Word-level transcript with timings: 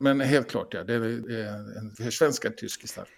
Men 0.00 0.20
helt 0.20 0.50
klart, 0.50 0.74
ja. 0.74 0.84
Det 0.84 0.94
är 0.94 1.78
en 1.78 1.90
försvenskad 1.96 2.56
tysk 2.56 2.80
gestalt. 2.80 3.08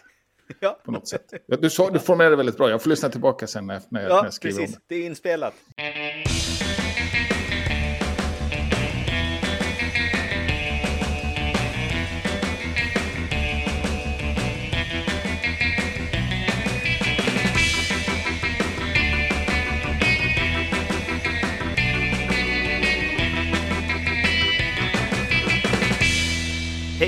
Ja. 0.61 0.81
På 0.85 0.93
något 0.93 1.09
sätt. 1.09 1.35
Du, 1.47 1.71
sa, 1.71 1.91
du 1.91 1.99
formulerade 1.99 2.33
det 2.33 2.37
väldigt 2.37 2.57
bra. 2.57 2.71
Jag 2.71 2.83
får 2.83 2.91
lyssna 2.91 3.09
tillbaka 3.09 3.47
sen 3.47 3.67
när, 3.67 3.81
när, 3.89 4.03
ja, 4.03 4.17
när 4.17 4.25
jag 4.25 4.35
skriver 4.35 4.59
precis. 4.59 4.77
om 4.77 4.83
det. 4.89 4.95
Det 4.95 5.03
är 5.03 5.07
inspelat. 5.07 5.55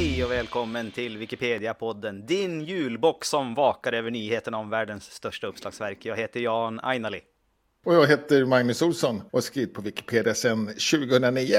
Hej 0.05 0.25
och 0.25 0.31
välkommen 0.31 0.91
till 0.91 1.19
Wikipedia-podden, 1.19 2.27
din 2.27 2.61
julbox 2.61 3.29
som 3.29 3.55
vakar 3.55 3.93
över 3.93 4.11
nyheterna 4.11 4.59
om 4.59 4.71
världens 4.71 5.05
största 5.05 5.47
uppslagsverk. 5.47 5.99
Jag 6.05 6.17
heter 6.17 6.41
Jan 6.41 6.81
Ainali. 6.81 7.21
Och 7.85 7.95
jag 7.95 8.07
heter 8.07 8.45
Magnus 8.45 8.83
Olsson 8.83 9.17
och 9.17 9.33
har 9.33 9.41
skrivit 9.41 9.75
på 9.75 9.83
Wikipedia 9.83 10.35
sedan 10.35 10.67
2009. 10.67 11.55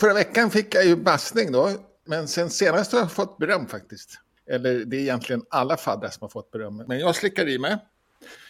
Förra 0.00 0.14
veckan 0.14 0.50
fick 0.50 0.74
jag 0.74 0.86
ju 0.86 0.96
bassning 0.96 1.52
då, 1.52 1.70
men 2.04 2.28
sen 2.28 2.50
senast 2.50 2.92
har 2.92 2.98
jag 2.98 3.12
fått 3.12 3.38
beröm 3.38 3.66
faktiskt. 3.66 4.18
Eller 4.50 4.84
det 4.84 4.96
är 4.96 5.00
egentligen 5.00 5.42
alla 5.50 5.76
faddrar 5.76 6.10
som 6.10 6.22
har 6.22 6.28
fått 6.28 6.50
beröm, 6.50 6.76
men 6.76 6.98
jag 6.98 7.16
slickar 7.16 7.48
i 7.48 7.58
mig. 7.58 7.76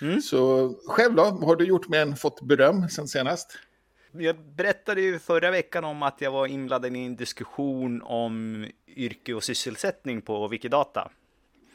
Mm. 0.01 0.20
Så 0.20 0.70
själv 0.87 1.15
då, 1.15 1.23
vad 1.23 1.45
har 1.45 1.56
du 1.56 1.65
gjort 1.65 1.89
med 1.89 2.03
en 2.03 2.17
fått 2.17 2.41
beröm 2.41 2.89
sen 2.89 3.09
senast? 3.09 3.59
Jag 4.19 4.37
berättade 4.39 5.01
ju 5.01 5.19
förra 5.19 5.51
veckan 5.51 5.85
om 5.85 6.03
att 6.03 6.21
jag 6.21 6.31
var 6.31 6.47
inblandad 6.47 6.97
i 6.97 7.05
en 7.05 7.17
diskussion 7.17 8.03
om 8.03 8.67
yrke 8.87 9.35
och 9.35 9.45
sysselsättning 9.45 10.21
på 10.21 10.49
Wikidata. 10.49 11.11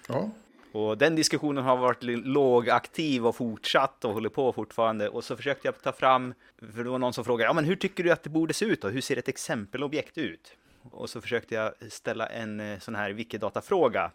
Ja. 0.08 0.30
Och 0.72 0.98
den 0.98 1.16
diskussionen 1.16 1.64
har 1.64 1.78
varit 1.78 2.04
lågaktiv 2.04 3.28
och 3.28 3.36
fortsatt 3.36 4.06
och 4.06 4.14
håller 4.14 4.30
på 4.30 4.54
fortfarande. 4.54 5.10
Och 5.10 5.24
så 5.24 5.36
försökte 5.36 5.68
jag 5.68 5.82
ta 5.82 5.92
fram, 5.92 6.34
för 6.74 6.84
det 6.84 6.90
var 6.90 7.00
någon 7.00 7.14
som 7.14 7.26
frågade, 7.26 7.50
ja 7.50 7.54
men 7.54 7.66
hur 7.66 7.76
tycker 7.76 8.04
du 8.04 8.12
att 8.12 8.24
det 8.24 8.30
borde 8.30 8.54
se 8.54 8.66
ut 8.66 8.84
och 8.84 8.92
hur 8.92 9.02
ser 9.02 9.18
ett 9.18 9.28
exempelobjekt 9.28 10.18
ut? 10.18 10.54
Och 10.92 11.10
så 11.10 11.22
försökte 11.22 11.56
jag 11.56 11.74
ställa 11.92 12.28
en 12.28 12.60
eh, 12.60 12.80
sån 12.80 12.96
här 12.96 13.12
Wikidata-fråga 13.12 14.12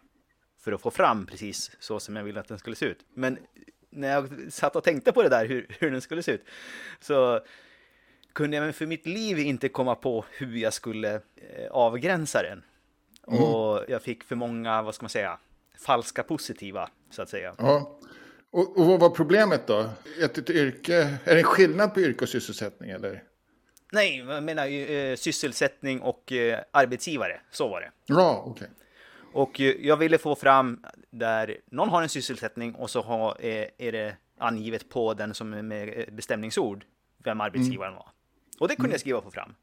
för 0.61 0.73
att 0.73 0.81
få 0.81 0.91
fram 0.91 1.27
precis 1.27 1.71
så 1.81 2.01
som 2.01 2.17
jag 2.17 2.25
ville 2.25 2.41
att 2.41 2.49
den 2.49 2.59
skulle 2.59 2.77
se 2.77 2.87
ut. 2.87 2.99
Men 3.15 3.39
när 3.91 4.09
jag 4.09 4.53
satt 4.53 4.77
och 4.77 4.85
tänkte 4.85 5.13
på 5.13 5.23
det 5.23 5.29
där, 5.29 5.47
hur, 5.47 5.67
hur 5.79 5.91
den 5.91 6.01
skulle 6.01 6.23
se 6.23 6.33
ut, 6.33 6.45
så 7.01 7.41
kunde 8.35 8.57
jag 8.57 8.75
för 8.75 8.87
mitt 8.87 9.07
liv 9.07 9.39
inte 9.39 9.69
komma 9.69 9.95
på 9.95 10.25
hur 10.31 10.57
jag 10.57 10.73
skulle 10.73 11.15
eh, 11.15 11.71
avgränsa 11.71 12.43
den. 12.43 12.63
Mm. 13.29 13.43
Och 13.43 13.85
jag 13.89 14.03
fick 14.03 14.25
för 14.25 14.37
många, 14.37 14.83
vad 14.83 14.95
ska 14.95 15.05
man 15.05 15.11
säga, 15.11 15.39
falska 15.79 16.23
positiva, 16.23 16.91
så 17.11 17.23
att 17.23 17.29
säga. 17.29 17.55
ja. 17.59 17.99
Och, 18.51 18.79
och 18.79 18.87
vad 18.87 19.01
var 19.01 19.11
problemet 19.11 19.67
då? 19.67 19.91
Ett, 20.23 20.39
ett 20.39 20.51
yrke, 20.51 21.19
är 21.25 21.35
det 21.35 21.41
en 21.41 21.45
skillnad 21.45 21.95
på 21.95 22.01
yrke 22.01 22.25
och 22.25 22.29
sysselsättning 22.29 22.91
eller? 22.91 23.23
Nej, 23.93 24.19
jag 24.19 24.43
menar 24.43 24.67
eh, 24.67 25.17
sysselsättning 25.17 26.01
och 26.01 26.33
eh, 26.33 26.61
arbetsgivare, 26.71 27.41
så 27.51 27.69
var 27.69 27.81
det. 27.81 27.91
Ja, 28.07 28.45
okej. 28.47 28.69
Och 29.33 29.61
eh, 29.61 29.75
jag 29.81 29.97
ville 29.97 30.19
få 30.19 30.35
fram 30.35 30.85
där 31.11 31.57
någon 31.71 31.89
har 31.89 32.03
en 32.03 32.09
sysselsättning 32.09 32.75
och 32.75 32.91
så 32.91 33.03
har, 33.03 33.45
är 33.79 33.93
det 33.93 34.17
angivet 34.39 34.89
på 34.89 35.15
den 35.15 35.35
som 35.35 35.53
är 35.53 35.63
med 35.63 36.09
bestämningsord 36.13 36.85
vem 37.25 37.41
arbetsgivaren 37.41 37.95
var. 37.95 38.14
Och 38.59 38.69
det 38.69 38.77
kunde 38.77 38.91
jag 38.91 39.01
skriva 39.01 39.21
på 39.21 39.31
fram. 39.31 39.55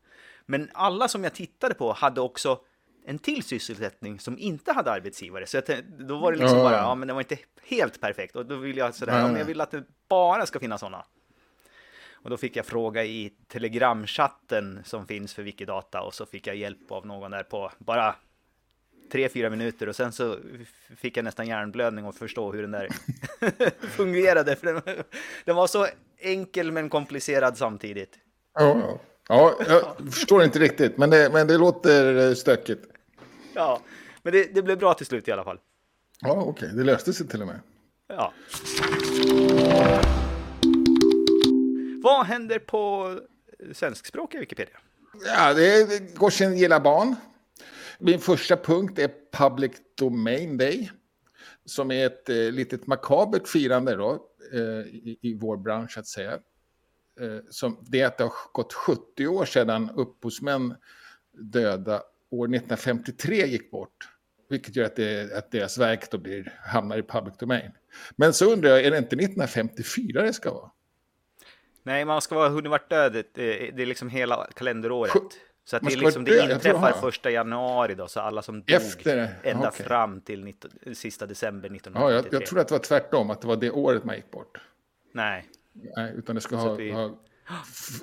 Men 0.45 0.69
alla 0.73 1.07
som 1.07 1.23
jag 1.23 1.33
tittade 1.33 1.73
på 1.73 1.91
hade 1.93 2.21
också 2.21 2.59
en 3.05 3.19
till 3.19 3.43
sysselsättning 3.43 4.19
som 4.19 4.37
inte 4.37 4.73
hade 4.73 4.91
arbetsgivare. 4.91 5.45
Så 5.45 5.61
tänkte, 5.61 6.03
då 6.03 6.17
var 6.19 6.31
det 6.31 6.37
liksom 6.37 6.57
Ja. 6.57 6.63
bara, 6.63 6.77
ja 6.77 6.95
men 6.95 7.07
det 7.07 7.13
var 7.13 7.21
inte 7.21 7.37
helt 7.63 8.01
perfekt. 8.01 8.35
Och 8.35 8.45
då 8.45 8.55
vill 8.55 8.77
jag 8.77 8.95
sådär, 8.95 9.19
ja, 9.19 9.27
men 9.27 9.35
jag 9.35 9.45
vill 9.45 9.61
att 9.61 9.71
det 9.71 9.83
bara 10.09 10.45
ska 10.45 10.59
finnas 10.59 10.79
sådana. 10.79 11.05
Och 12.23 12.29
då 12.29 12.37
fick 12.37 12.55
jag 12.55 12.65
fråga 12.65 13.03
i 13.05 13.33
telegramchatten 13.47 14.81
som 14.85 15.07
finns 15.07 15.33
för 15.33 15.43
Wikidata 15.43 16.01
och 16.01 16.13
så 16.13 16.25
fick 16.25 16.47
jag 16.47 16.55
hjälp 16.55 16.91
av 16.91 17.05
någon 17.05 17.31
där 17.31 17.43
på 17.43 17.71
bara 17.77 18.15
tre, 19.11 19.29
fyra 19.29 19.49
minuter 19.49 19.89
och 19.89 19.95
sen 19.95 20.11
så 20.11 20.37
fick 20.97 21.17
jag 21.17 21.23
nästan 21.23 21.47
hjärnblödning 21.47 22.05
och 22.05 22.15
förstå 22.15 22.51
hur 22.51 22.61
den 22.61 22.71
där 22.71 22.89
fungerade. 23.87 24.55
För 24.55 24.73
den, 24.73 25.03
den 25.45 25.55
var 25.55 25.67
så 25.67 25.87
enkel 26.19 26.71
men 26.71 26.89
komplicerad 26.89 27.57
samtidigt. 27.57 28.19
Ja, 28.53 28.79
ja. 28.79 28.99
ja, 29.29 29.55
jag 29.67 30.13
förstår 30.13 30.43
inte 30.43 30.59
riktigt, 30.59 30.97
men 30.97 31.09
det, 31.09 31.29
men 31.33 31.47
det 31.47 31.57
låter 31.57 32.29
eh, 32.29 32.33
stökigt. 32.33 32.85
Ja, 33.53 33.81
men 34.23 34.33
det, 34.33 34.55
det 34.55 34.61
blev 34.61 34.77
bra 34.77 34.93
till 34.93 35.05
slut 35.05 35.27
i 35.27 35.31
alla 35.31 35.43
fall. 35.43 35.59
Ja, 36.21 36.43
okej, 36.47 36.69
det 36.73 36.83
löste 36.83 37.13
sig 37.13 37.27
till 37.27 37.41
och 37.41 37.47
med. 37.47 37.59
Ja. 38.07 38.33
Vad 42.03 42.25
händer 42.25 42.59
på 42.59 43.15
svenskspråkiga 43.73 44.41
Wikipedia? 44.41 44.77
Ja, 45.25 45.53
det, 45.53 45.89
det 45.89 46.15
går 46.15 46.29
sin 46.29 46.57
gilla 46.57 46.79
barn. 46.79 47.15
Min 47.99 48.19
första 48.19 48.57
punkt 48.57 48.99
är 48.99 49.11
Public 49.31 49.71
Domain 49.97 50.57
Day. 50.57 50.91
Som 51.65 51.91
är 51.91 52.05
ett 52.05 52.29
eh, 52.29 52.35
litet 52.35 52.87
makabert 52.87 53.47
firande 53.47 53.95
då, 53.95 54.19
eh, 54.53 54.59
i, 54.59 55.19
i 55.21 55.37
vår 55.41 55.57
bransch 55.57 55.97
att 55.97 56.07
säga. 56.07 56.39
Eh, 57.21 57.39
som, 57.49 57.77
det 57.81 58.01
är 58.01 58.07
att 58.07 58.17
det 58.17 58.23
har 58.23 58.33
gått 58.51 58.73
70 58.73 59.27
år 59.27 59.45
sedan 59.45 59.89
upphovsmän 59.95 60.75
döda 61.31 62.03
år 62.29 62.45
1953 62.45 63.45
gick 63.45 63.71
bort. 63.71 64.09
Vilket 64.49 64.75
gör 64.75 64.85
att, 64.85 64.95
det, 64.95 65.37
att 65.37 65.51
deras 65.51 65.77
verk 65.77 66.11
då 66.11 66.17
blir, 66.17 66.53
hamnar 66.65 66.97
i 66.97 67.03
public 67.03 67.37
domain. 67.37 67.71
Men 68.15 68.33
så 68.33 68.53
undrar 68.53 68.69
jag, 68.69 68.85
är 68.85 68.91
det 68.91 68.97
inte 68.97 69.15
1954 69.15 70.21
det 70.21 70.33
ska 70.33 70.53
vara? 70.53 70.71
Nej, 71.83 72.05
man 72.05 72.21
ska 72.21 72.35
vara 72.35 72.49
hunnit 72.49 72.69
varit 72.69 72.89
död. 72.89 73.13
Det, 73.13 73.25
det 73.33 73.81
är 73.81 73.85
liksom 73.85 74.09
hela 74.09 74.47
kalenderåret. 74.55 75.11
Så 75.63 75.75
att 75.75 75.83
det, 75.83 75.93
är 75.93 75.97
liksom, 75.97 76.23
vara 76.23 76.45
det 76.47 76.53
inträffar 76.53 76.91
första 76.91 77.31
januari 77.31 77.95
då, 77.95 78.07
så 78.07 78.19
alla 78.19 78.41
som 78.41 78.59
dog 78.61 78.71
Efter, 78.71 79.39
ända 79.43 79.69
okej. 79.69 79.85
fram 79.85 80.21
till 80.21 80.43
19, 80.43 80.71
sista 80.93 81.25
december 81.25 81.69
Ja, 81.69 81.75
1953. 81.75 82.29
jag, 82.31 82.41
jag 82.41 82.47
tror 82.47 82.59
att 82.59 82.67
det 82.67 82.73
var 82.73 82.79
tvärtom, 82.79 83.29
att 83.29 83.41
det 83.41 83.47
var 83.47 83.55
det 83.55 83.71
året 83.71 84.03
man 84.03 84.15
gick 84.15 84.31
bort. 84.31 84.57
Nej, 85.11 85.45
Nej, 85.73 86.13
utan 86.17 86.35
det 86.35 86.41
ska 86.41 86.55
ha, 86.55 86.73
vi- 86.73 86.91
ha 86.91 87.19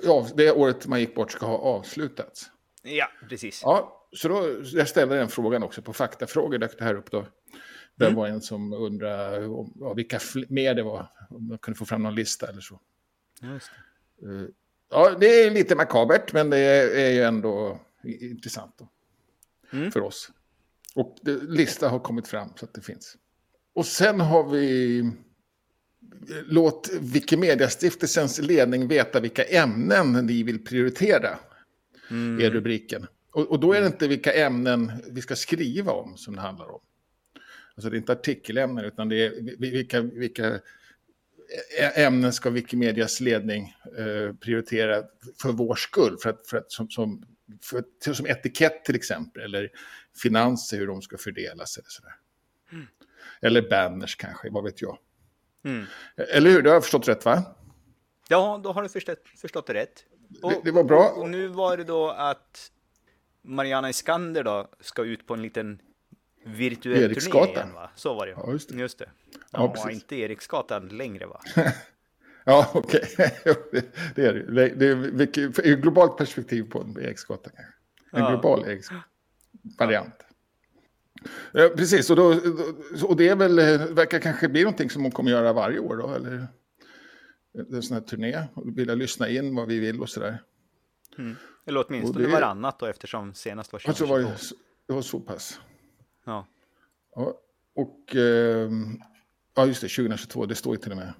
ja, 0.03 0.27
det 0.35 0.51
året 0.51 0.87
man 0.87 0.99
gick 0.99 1.15
bort 1.15 1.31
ska 1.31 1.45
ha 1.45 1.57
avslutats. 1.57 2.51
ja, 2.83 3.07
precis. 3.29 3.61
Ja, 3.63 4.05
så 4.13 4.27
då, 4.27 4.61
jag 4.63 4.87
ställde 4.87 5.15
den 5.15 5.27
frågan 5.29 5.63
också 5.63 5.81
på 5.81 5.93
faktafrågor, 5.93 6.57
dök 6.57 6.77
det 6.77 6.83
här 6.83 6.95
upp 6.95 7.11
då. 7.11 7.25
Det 7.95 8.05
Mm. 8.05 8.17
var 8.17 8.27
en 8.27 8.41
som 8.41 8.73
undrade 8.73 9.45
om, 9.47 9.73
ja, 9.79 9.93
vilka 9.93 10.19
mer 10.49 10.73
det 10.73 10.83
var, 10.83 11.07
om 11.29 11.47
man 11.47 11.57
kunde 11.57 11.77
få 11.77 11.85
fram 11.85 12.03
någon 12.03 12.15
lista 12.15 12.47
eller 12.47 12.61
så. 12.61 12.79
Just 13.41 13.71
det. 14.21 14.27
Eh, 14.27 14.45
Ja, 14.91 15.15
det 15.19 15.43
är 15.43 15.51
lite 15.51 15.75
makabert, 15.75 16.33
men 16.33 16.49
det 16.49 16.57
är 17.01 17.09
ju 17.11 17.21
ändå 17.23 17.79
intressant 18.03 18.75
då, 18.77 18.89
Mm. 19.77 19.91
för 19.91 20.01
oss. 20.01 20.31
Och 20.95 21.15
det, 21.21 21.31
lista 21.43 21.89
har 21.89 21.99
kommit 21.99 22.27
fram 22.27 22.49
så 22.55 22.65
att 22.65 22.73
det 22.73 22.81
finns. 22.81 23.17
Och 23.73 23.85
sen 23.85 24.19
har 24.21 24.49
vi 24.49 25.03
låt 26.45 26.89
Wikimedia-stiftelsens 27.01 28.41
ledning 28.41 28.87
veta 28.87 29.19
vilka 29.19 29.43
ämnen 29.43 30.13
ni 30.25 30.43
vill 30.43 30.63
prioritera, 30.65 31.39
Mm. 32.11 32.45
är 32.45 32.49
rubriken. 32.51 33.07
Och, 33.31 33.51
och 33.51 33.59
då 33.59 33.73
är 33.73 33.81
det 33.81 33.87
inte 33.87 34.07
vilka 34.07 34.33
ämnen 34.33 34.91
vi 35.11 35.21
ska 35.21 35.35
skriva 35.35 35.91
om 35.91 36.17
som 36.17 36.35
det 36.35 36.41
handlar 36.41 36.71
om. 36.71 36.81
Alltså 37.75 37.89
det 37.89 37.95
är 37.95 37.99
inte 37.99 38.11
artikelämnen, 38.11 38.85
utan 38.85 39.09
det 39.09 39.25
är 39.25 39.29
vi- 39.59 39.71
vilka, 39.71 40.01
vilka 40.01 40.59
ämnen 41.95 42.33
ska 42.33 42.49
Wikimedias 42.49 43.19
ledning 43.19 43.75
eh, 43.97 44.35
prioritera 44.35 45.03
för 45.41 45.51
vår 45.51 45.75
skull, 45.75 46.17
för 46.21 46.29
att, 46.29 46.47
för 46.47 46.57
att, 46.57 46.71
som, 46.71 46.89
som, 46.89 47.25
för, 47.61 48.13
som 48.13 48.25
etikett 48.27 48.85
till 48.85 48.95
exempel, 48.95 49.43
eller 49.43 49.69
finanser, 50.21 50.77
hur 50.77 50.87
de 50.87 51.01
ska 51.01 51.17
fördelas 51.17 51.77
eller 51.77 51.89
sådär. 51.89 52.13
Eller 53.41 53.69
banners 53.69 54.15
kanske, 54.15 54.49
vad 54.49 54.63
vet 54.63 54.81
jag. 54.81 54.97
Mm. 55.63 55.85
Eller 56.17 56.49
hur? 56.51 56.61
Det 56.61 56.69
har 56.69 56.75
jag 56.75 56.83
förstått 56.83 57.07
rätt 57.07 57.25
va? 57.25 57.43
Ja, 58.27 58.61
då 58.63 58.71
har 58.71 58.83
du 58.83 58.89
förstått, 58.89 59.17
förstått 59.41 59.67
det 59.67 59.73
rätt. 59.73 60.03
Det- 60.41 60.61
det 60.63 60.71
var 60.71 60.83
bra. 60.83 61.09
Och, 61.09 61.21
och 61.21 61.29
nu 61.29 61.47
var 61.47 61.77
det 61.77 61.83
då 61.83 62.09
att 62.09 62.71
Mariana 63.41 63.89
Iskander 63.89 64.43
då 64.43 64.67
ska 64.79 65.03
ut 65.03 65.27
på 65.27 65.33
en 65.33 65.41
liten 65.41 65.81
virtuell 66.45 66.95
turné 66.95 67.05
Eriksgatan. 67.05 67.49
igen 67.49 67.73
va? 67.73 67.89
Så 67.95 68.13
var 68.13 68.25
det. 68.27 68.31
Ja, 68.31 68.51
just 68.51 68.69
det. 68.69 68.75
Just 68.75 68.99
det. 68.99 69.09
Ja, 69.51 69.73
Ja, 69.77 69.91
inte 69.91 70.15
Eriksgatan 70.15 70.87
längre 70.87 71.25
va? 71.25 71.41
Ja, 72.45 72.71
okej. 72.73 73.03
det, 74.15 74.25
är 74.25 74.33
det. 74.33 74.69
Det 74.75 74.85
är 74.87 75.67
ur 75.67 75.75
globalt 75.77 76.17
perspektiv 76.17 76.63
på 76.69 76.81
en 76.81 76.97
Eriksgata 77.01 77.49
kanske. 77.49 77.73
En 78.11 78.19
Ja. 78.23 78.29
global 78.29 78.65
Eriksvariant. 78.67 80.15
Ja, 80.19 80.25
precis, 81.53 82.09
och, 82.09 82.15
då, 82.15 82.35
och 83.03 83.15
det 83.15 83.29
är 83.29 83.35
väl, 83.35 83.59
eh, 83.59 83.85
verkar 83.87 84.19
kanske 84.19 84.49
bli 84.49 84.63
någonting 84.63 84.89
som 84.89 85.01
hon 85.01 85.11
kommer 85.11 85.31
göra 85.31 85.53
varje 85.53 85.79
år 85.79 85.97
då, 85.97 86.13
eller? 86.13 86.47
En 87.71 87.81
sån 87.83 87.93
här 87.97 88.01
turné, 88.01 88.47
och 88.53 88.77
vilja 88.77 88.95
lyssna 88.95 89.29
in 89.29 89.55
vad 89.55 89.67
vi 89.67 89.79
vill 89.79 90.01
och 90.01 90.09
sådär. 90.09 90.43
Eller 91.65 91.85
åtminstone 91.87 92.25
Och 92.25 92.31
det- 92.31 92.35
varannat 92.35 92.79
då 92.79 92.85
eftersom 92.85 93.33
senast 93.33 93.73
var 93.73 93.89
Och 93.89 93.97
så 93.97 94.05
var 94.05 94.17
2022. 94.19 94.55
det, 94.55 94.87
det 94.87 94.93
var 94.93 95.01
så 95.01 95.19
pass. 95.19 95.59
Ja. 96.25 96.47
Ja, 97.15 97.33
och 97.75 98.15
eh, 98.15 98.69
ja, 99.55 99.65
just 99.65 99.81
det, 99.81 99.87
2022, 99.87 100.45
det 100.45 100.55
står 100.55 100.75
ju 100.75 100.81
till 100.81 100.91
och 100.91 100.97
med. 100.97 101.13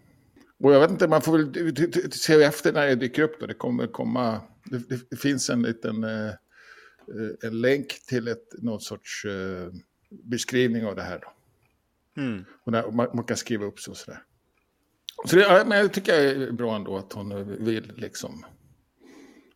Och 0.63 0.73
jag 0.73 0.79
vet 0.79 0.91
inte, 0.91 1.07
man 1.07 1.21
får 1.21 1.37
väl 1.37 2.11
se 2.11 2.43
efter 2.43 2.73
när 2.73 2.87
det 2.87 2.95
dyker 2.95 3.21
upp 3.23 3.39
då. 3.39 3.45
Det 3.45 3.53
kommer 3.53 3.87
komma, 3.87 4.41
det, 4.65 4.89
det, 4.89 5.09
det 5.09 5.17
finns 5.17 5.49
en 5.49 5.61
liten 5.61 6.03
eh, 6.03 6.27
eh, 6.27 6.33
en 7.43 7.61
länk 7.61 8.05
till 8.07 8.27
ett, 8.27 8.47
någon 8.61 8.79
sorts 8.81 9.25
eh, 9.25 9.67
beskrivning 10.09 10.85
av 10.85 10.95
det 10.95 11.01
här 11.01 11.19
då. 11.19 11.33
Mm. 12.21 12.45
Och 12.63 12.71
där, 12.71 12.91
man, 12.91 13.07
man 13.13 13.23
kan 13.23 13.37
skriva 13.37 13.65
upp 13.65 13.79
så 13.79 13.91
och 13.91 13.97
sådär. 13.97 14.23
Så 15.25 15.35
det, 15.35 15.63
men 15.67 15.77
jag 15.77 15.93
tycker 15.93 16.13
det 16.13 16.47
är 16.47 16.51
bra 16.51 16.75
ändå 16.75 16.97
att 16.97 17.13
hon 17.13 17.57
vill 17.65 17.93
liksom 17.95 18.45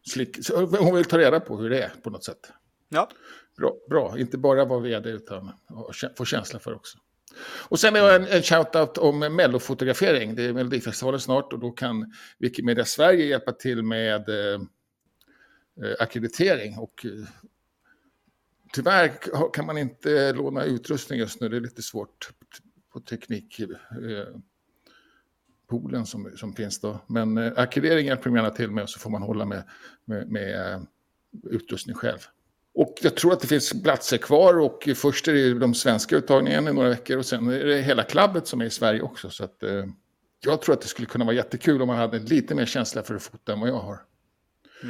slick, 0.09 0.37
hon 0.79 0.95
vill 0.95 1.05
ta 1.05 1.17
reda 1.17 1.39
på 1.39 1.57
hur 1.57 1.69
det 1.69 1.83
är 1.83 1.89
på 1.89 2.09
något 2.09 2.23
sätt. 2.23 2.51
Ja. 2.89 3.09
Bra, 3.57 3.73
bra. 3.89 4.19
inte 4.19 4.37
bara 4.37 4.65
vara 4.65 4.79
vd 4.79 5.09
utan 5.09 5.51
få 6.17 6.25
känsla 6.25 6.59
för 6.59 6.75
också. 6.75 6.97
Och 7.69 7.79
sen 7.79 7.95
är 7.95 8.01
det 8.01 8.15
en, 8.15 8.27
en 8.27 8.41
shout-out 8.41 8.97
om 8.97 9.19
mellofotografering. 9.19 10.35
Det 10.35 10.43
är 10.43 10.53
Melodifestivalen 10.53 11.19
snart 11.19 11.53
och 11.53 11.59
då 11.59 11.71
kan 11.71 12.13
Wikimedia 12.39 12.85
Sverige 12.85 13.25
hjälpa 13.25 13.51
till 13.51 13.83
med 13.83 14.29
eh, 14.29 14.61
eh, 15.83 15.95
akkreditering. 15.99 16.77
Och, 16.77 17.05
eh, 17.05 17.11
tyvärr 18.73 19.13
kan 19.53 19.65
man 19.65 19.77
inte 19.77 20.33
låna 20.33 20.63
utrustning 20.63 21.19
just 21.19 21.41
nu, 21.41 21.49
det 21.49 21.57
är 21.57 21.61
lite 21.61 21.81
svårt 21.81 22.29
på 22.93 22.99
teknikpoolen 22.99 23.79
eh, 26.01 26.03
som, 26.03 26.31
som 26.35 26.53
finns 26.53 26.79
då. 26.79 26.99
Men 27.07 27.37
eh, 27.37 27.53
arkivering 27.55 28.07
hjälper 28.07 28.29
de 28.29 28.35
gärna 28.35 28.49
till 28.49 28.71
med 28.71 28.83
och 28.83 28.89
så 28.89 28.99
får 28.99 29.09
man 29.09 29.21
hålla 29.21 29.45
med, 29.45 29.63
med, 30.05 30.31
med 30.31 30.73
eh, 30.73 30.81
utrustning 31.43 31.95
själv. 31.95 32.19
Och 32.75 32.95
jag 33.01 33.15
tror 33.15 33.33
att 33.33 33.39
det 33.39 33.47
finns 33.47 33.83
platser 33.83 34.17
kvar 34.17 34.59
och 34.59 34.89
först 34.95 35.27
är 35.27 35.33
det 35.33 35.53
de 35.53 35.73
svenska 35.73 36.15
uttagningarna 36.15 36.69
i 36.69 36.73
några 36.73 36.89
veckor 36.89 37.17
och 37.17 37.25
sen 37.25 37.47
är 37.47 37.65
det 37.65 37.81
hela 37.81 38.03
klabbet 38.03 38.47
som 38.47 38.61
är 38.61 38.65
i 38.65 38.69
Sverige 38.69 39.01
också. 39.01 39.29
Så 39.29 39.43
att, 39.43 39.63
eh, 39.63 39.85
jag 40.45 40.61
tror 40.61 40.73
att 40.73 40.81
det 40.81 40.87
skulle 40.87 41.05
kunna 41.05 41.25
vara 41.25 41.35
jättekul 41.35 41.81
om 41.81 41.87
man 41.87 41.97
hade 41.97 42.19
lite 42.19 42.55
mer 42.55 42.65
känsla 42.65 43.03
för 43.03 43.15
att 43.15 43.23
fota 43.23 43.53
än 43.53 43.59
vad 43.59 43.69
jag 43.69 43.79
har. 43.79 43.99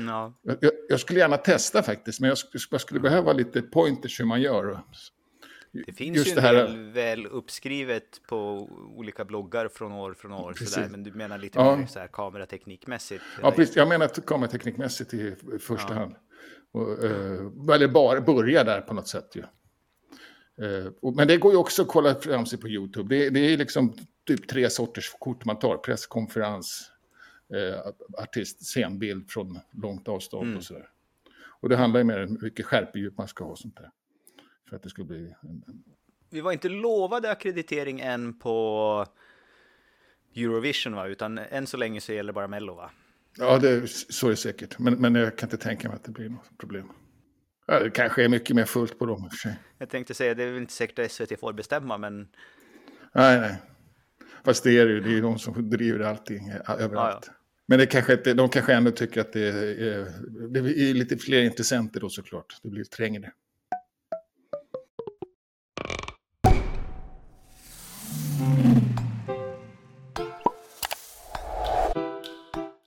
Ja. 0.08 0.34
Jag, 0.42 0.72
jag, 0.90 1.00
skulle 1.00 1.20
gärna 1.20 1.38
testa 1.38 1.84
faktiskt, 1.84 2.20
men 2.20 2.28
jag, 2.28 2.36
sk- 2.36 2.68
jag 2.72 2.82
skulle 2.82 3.00
behöva 3.00 3.34
lite 3.34 3.62
pointers 3.62 4.20
hur 4.20 4.26
man 4.26 4.42
gör. 4.42 4.80
Det 5.86 5.94
finns 5.94 6.18
Just 6.18 6.32
ju 6.32 6.36
det 6.36 6.42
här- 6.42 6.54
del 6.54 6.92
väl 6.92 7.26
uppskrivet 7.26 8.04
på 8.30 8.70
olika 8.98 9.26
bloggar 9.26 9.68
från 9.68 9.92
år 9.92 10.14
från 10.14 10.32
år. 10.34 10.52
Precis. 10.54 10.74
Sådär. 10.74 10.88
Men 10.92 11.04
du 11.04 11.12
menar 11.12 11.38
lite 11.38 11.60
Ja. 11.60 11.76
mer 11.76 11.86
så 11.88 12.00
här 12.00 12.08
kamerateknikmässigt? 12.08 13.24
Ja, 13.42 13.52
precis. 13.52 13.76
Jag 13.76 13.88
menar 13.90 14.08
kamerateknikmässigt 14.08 15.14
i 15.14 15.36
första 15.60 15.94
Ja. 15.94 16.00
hand. 16.00 16.16
Och, 16.74 17.04
eh, 17.04 17.76
eller 17.76 17.88
bara 17.88 18.22
börja 18.22 18.64
där 18.64 18.82
på 18.82 18.94
något 18.94 19.08
sätt 19.08 19.30
ju. 19.36 19.42
Eh, 20.66 20.88
och, 21.02 21.16
men 21.16 21.28
det 21.28 21.38
går 21.38 21.52
ju 21.52 21.58
också 21.58 21.82
att 21.82 21.88
kolla 21.88 22.16
fram 22.16 22.46
sig 22.46 22.60
på 22.60 22.68
YouTube. 22.68 23.16
Det, 23.16 23.30
det 23.30 23.40
är 23.40 23.58
liksom 23.58 23.94
typ 24.28 24.48
tre 24.48 24.70
sorters 24.70 25.12
kort 25.20 25.46
man 25.46 25.60
tar. 25.60 25.78
Presskonferens, 25.78 26.92
eh, 27.54 27.80
artist, 28.24 28.66
scenbild 28.66 29.30
från 29.32 29.60
långt 29.72 30.08
avstånd 30.08 30.44
Mm. 30.46 30.58
och 30.58 30.64
sådär. 30.64 30.90
Och 31.62 31.70
det 31.70 31.76
handlar 31.78 32.00
ju 32.00 32.04
mer 32.04 32.24
om 32.24 32.38
mycket 32.42 32.66
skärpedjup 32.66 33.18
man 33.18 33.28
ska 33.28 33.44
ha 33.44 33.52
och 33.52 33.60
sånt 33.60 33.78
där. 33.78 33.92
För 34.70 34.76
att 34.76 34.84
det 34.84 34.90
ska 34.90 35.04
bli... 35.04 35.36
En, 35.42 35.64
en, 35.68 35.84
Vi 36.30 36.42
var 36.42 36.52
inte 36.52 36.70
lovade 36.70 37.32
akkreditering 37.32 38.00
än 38.00 38.40
på 38.40 39.06
Eurovision 40.36 40.96
va? 40.96 41.08
Utan 41.08 41.38
än 41.38 41.68
så 41.68 41.78
länge 41.78 42.02
så 42.02 42.14
gäller 42.14 42.34
bara 42.34 42.48
Mello 42.48 42.76
va? 42.76 42.92
ja, 43.38 43.58
det, 43.60 43.90
så 43.90 44.26
är 44.28 44.30
det 44.30 44.36
säkert. 44.38 44.80
Men, 44.80 44.94
men 44.94 45.16
jag 45.16 45.38
kan 45.38 45.48
inte 45.48 45.58
tänka 45.58 45.88
mig 45.88 45.96
att 45.96 46.04
det 46.04 46.12
blir 46.12 46.30
något 46.30 46.58
problem. 46.58 46.92
Ja, 47.66 47.80
det 47.80 47.90
kanske 47.90 48.24
är 48.24 48.30
mycket 48.30 48.56
mer 48.56 48.66
fullt 48.66 49.00
på 49.00 49.06
dem 49.06 49.24
i 49.24 49.28
och 49.28 49.32
för 49.32 49.38
sig. 49.38 49.60
Jag 49.78 49.90
tänkte 49.90 50.14
säga, 50.14 50.34
det 50.34 50.44
är 50.44 50.52
väl 50.52 50.62
inte 50.62 50.74
säkert 50.74 51.00
att 51.00 51.12
SVT 51.12 51.40
får 51.40 51.54
bestämma, 51.54 51.98
men 51.98 52.28
Nej, 53.12 53.40
nej. 53.40 53.56
Fast 54.46 54.64
det 54.64 54.78
är 54.78 54.86
det 54.86 54.92
ju, 54.92 55.00
det 55.00 55.10
är 55.10 55.14
ju 55.14 55.22
de 55.22 55.40
som 55.40 55.70
driver 55.70 56.00
allting 56.00 56.48
eh, 56.50 56.72
överallt. 56.84 57.26
Ja, 57.28 57.34
men 57.68 57.80
det 57.80 57.86
kanske 57.86 58.14
inte, 58.14 58.34
de 58.34 58.50
kanske 58.50 58.74
ändå 58.74 58.92
tycker 58.92 59.22
att 59.22 59.34
det 59.34 59.48
är, 59.48 60.12
det 60.50 60.60
är 60.60 60.94
lite 60.94 61.18
fler 61.18 61.42
intressenter 61.42 62.00
då 62.00 62.10
såklart. 62.10 62.60
Det 62.64 62.70
blir 62.70 62.84
trängre. 62.84 63.32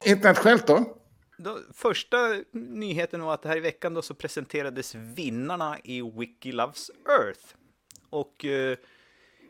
Internationellt 0.04 0.66
då? 0.66 0.96
då, 1.38 1.58
första 1.74 2.16
nyheten 2.52 3.22
var 3.22 3.34
att 3.34 3.44
här 3.44 3.56
i 3.56 3.60
veckan 3.60 3.94
då 3.94 4.02
så 4.02 4.14
presenterades 4.14 4.94
vinnarna 4.94 5.78
i 5.84 6.02
Wiki 6.02 6.52
Loves 6.52 6.90
Earth. 7.20 7.54
Och 8.10 8.44
eh, 8.44 8.76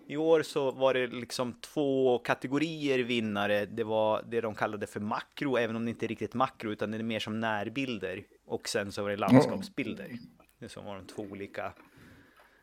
i 0.09 0.17
år 0.17 0.43
så 0.43 0.71
var 0.71 0.95
det 0.95 1.07
liksom 1.07 1.53
två 1.61 2.19
kategorier 2.19 2.99
vinnare. 2.99 3.67
Det 3.67 3.85
var 3.85 4.23
det 4.29 4.41
de 4.41 4.55
kallade 4.55 4.87
för 4.87 5.01
makro, 5.01 5.57
även 5.57 5.77
om 5.77 5.85
det 5.85 5.91
inte 5.91 6.07
är 6.07 6.09
riktigt 6.09 6.35
makro, 6.35 6.71
utan 6.73 6.91
det 6.91 6.99
är 6.99 7.03
mer 7.03 7.21
som 7.21 7.41
närbilder. 7.41 8.25
Och 8.47 8.69
sen 8.69 8.93
så 8.93 9.03
var 9.03 9.11
det 9.11 9.17
landskapsbilder. 9.17 10.11
Det 10.59 10.69
som 10.69 10.85
var 10.85 10.97
de 10.97 11.07
två 11.07 11.23
olika 11.23 11.73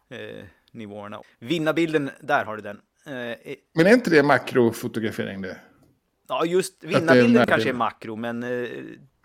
eh, 0.10 0.46
nivåerna. 0.72 1.22
Vinnarbilden, 1.40 2.10
där 2.22 2.46
har 2.46 2.56
du 2.58 2.62
den. 2.64 2.82
Eh, 3.06 3.56
Men 3.74 3.88
är 3.88 3.94
inte 3.94 4.10
det 4.10 4.24
makrofotografering 4.24 5.42
det? 5.42 5.58
Ja, 6.28 6.46
just 6.46 6.84
är 6.84 6.88
vinnarbilden 6.88 7.34
närbild. 7.34 7.50
kanske 7.50 7.70
är 7.70 7.74
makro, 7.74 8.16
men 8.16 8.44
eh, 8.44 8.70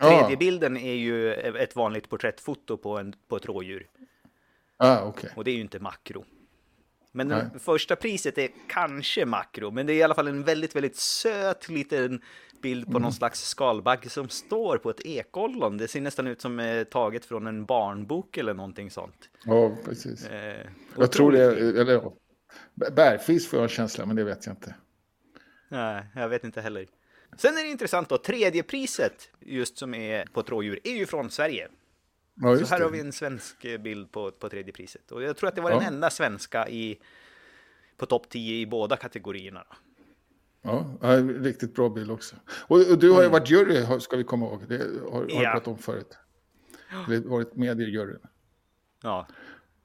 Ja. 0.01 0.21
tredje 0.21 0.37
bilden 0.37 0.77
är 0.77 0.95
ju 0.95 1.33
ett 1.35 1.77
vanligt 1.77 2.09
porträttfoto 2.09 2.77
på, 2.77 2.99
en, 2.99 3.15
på 3.29 3.37
ett 3.37 3.47
rådjur. 3.47 3.87
Ah, 4.77 5.03
okej. 5.03 5.31
Och 5.37 5.45
det 5.45 5.51
är 5.51 5.55
ju 5.55 5.61
inte 5.61 5.79
makro. 5.81 6.25
Men 7.19 7.29
Nej. 7.29 7.45
det 7.53 7.59
första 7.59 7.97
priset 7.97 8.39
är 8.39 8.49
kanske 8.69 9.25
makro, 9.27 9.71
men 9.71 9.87
det 9.87 9.93
är 9.93 9.97
i 9.97 10.03
alla 10.03 10.15
fall 10.15 10.29
en 10.29 10.43
väldigt, 10.45 10.77
väldigt 10.77 10.97
söt 10.97 11.69
liten 11.69 12.21
bild 12.63 12.85
på 12.85 12.91
Mm. 12.91 13.03
någon 13.03 13.13
slags 13.13 13.41
skalbagge 13.49 14.09
som 14.11 14.29
står 14.29 14.79
på 14.79 14.91
ett 14.91 15.01
ekollon. 15.07 15.77
Det 15.79 15.89
ser 15.89 16.01
nästan 16.01 16.27
ut 16.27 16.41
som 16.41 16.61
eh, 16.61 16.85
taget 16.85 17.25
från 17.25 17.47
en 17.47 17.65
barnbok 17.65 18.37
eller 18.37 18.55
någonting 18.55 18.91
sånt. 18.91 19.29
Ja, 19.45 19.77
precis. 19.85 20.27
Eh, 20.27 20.67
Jag 20.97 21.13
tror 21.13 21.33
det, 21.33 21.45
eller 21.81 21.93
ja. 21.93 22.13
Bärfis 22.97 23.49
får 23.49 23.57
jag 23.59 23.63
en 23.63 23.69
känsla, 23.69 24.07
men 24.07 24.17
det 24.17 24.25
vet 24.25 24.47
jag 24.47 24.53
inte. 24.53 24.75
Nej, 25.69 26.03
jag 26.15 26.29
vet 26.29 26.45
inte 26.45 26.61
heller. 26.61 26.87
Sen 27.37 27.57
är 27.57 27.63
det 27.63 27.69
intressant 27.71 28.09
då, 28.09 28.19
tredje 28.19 28.63
priset 28.63 29.31
just 29.41 29.79
som 29.79 29.95
är 29.95 30.27
på 30.27 30.41
ett 30.41 30.49
rådjur 30.51 30.81
är 30.85 30.93
ju 30.97 31.07
från 31.07 31.31
Sverige. 31.31 31.69
Ja, 32.41 32.57
Så 32.59 32.67
här 32.67 32.79
det. 32.79 32.85
har 32.85 32.91
vi 32.93 33.01
en 33.01 33.13
svensk 33.13 33.65
eh, 33.65 33.81
bild 33.81 34.13
på, 34.13 34.31
på 34.31 34.49
tredje 34.49 34.73
priset. 34.73 35.13
Och 35.13 35.23
jag 35.23 35.37
tror 35.37 35.49
att 35.49 35.55
det 35.55 35.61
var 35.61 35.71
Ja. 35.71 35.79
den 35.79 35.95
enda 35.95 36.11
svenska 36.11 36.69
i, 36.69 36.99
på 37.97 38.07
topp 38.07 38.29
10 38.29 38.61
i 38.61 38.67
båda 38.67 38.97
kategorierna. 38.97 39.67
Ja, 40.63 40.95
ja, 41.01 41.09
riktigt 41.23 41.75
bra 41.75 41.89
bild 41.89 42.11
också. 42.11 42.37
Och, 42.51 42.91
och 42.91 42.99
du 42.99 43.11
har 43.11 43.23
ju 43.23 43.29
varit 43.29 43.51
jury, 43.51 44.01
ska 44.01 44.17
vi 44.17 44.25
komma 44.25 44.47
ihåg. 44.47 44.63
Det 44.69 44.77
har, 44.79 45.11
har 45.13 45.23
Mm. 45.23 45.29
Ja. 45.37 45.43
jag 45.43 45.53
pratat 45.53 45.69
om 45.69 45.79
förut. 45.79 46.19
Eller 47.07 47.21
varit 47.21 47.57
med 47.57 47.81
i 47.81 47.85
juryn. 47.85 48.19
Ja. 49.03 49.27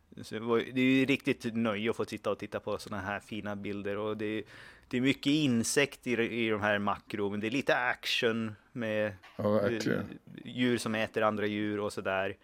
Det, 0.10 0.40
var, 0.40 0.58
det 0.58 0.82
är 0.82 0.86
ju 1.00 1.06
riktigt 1.06 1.56
nöje 1.56 1.90
att 1.90 1.96
få 1.96 2.06
sitta 2.06 2.32
och 2.32 2.40
titta 2.40 2.60
på 2.60 2.78
sådana 2.78 3.04
här 3.04 3.20
fina 3.20 3.56
bilder. 3.56 3.98
Och 3.98 4.18
det, 4.18 4.44
det 4.88 4.98
är 4.98 5.02
mycket 5.02 5.32
insekt 5.32 6.08
i, 6.08 6.12
i 6.12 6.50
de 6.50 6.62
här 6.62 6.80
makro, 6.80 7.30
men 7.30 7.40
det 7.40 7.48
är 7.48 7.52
lite 7.52 7.76
action 7.76 8.56
med 8.72 9.14
Ja, 9.36 9.70
eh, 9.70 10.02
djur 10.46 10.78
som 10.78 10.96
äter 10.96 11.24
andra 11.24 11.46
djur 11.46 11.80
och 11.80 11.94
sådär. 11.94 12.38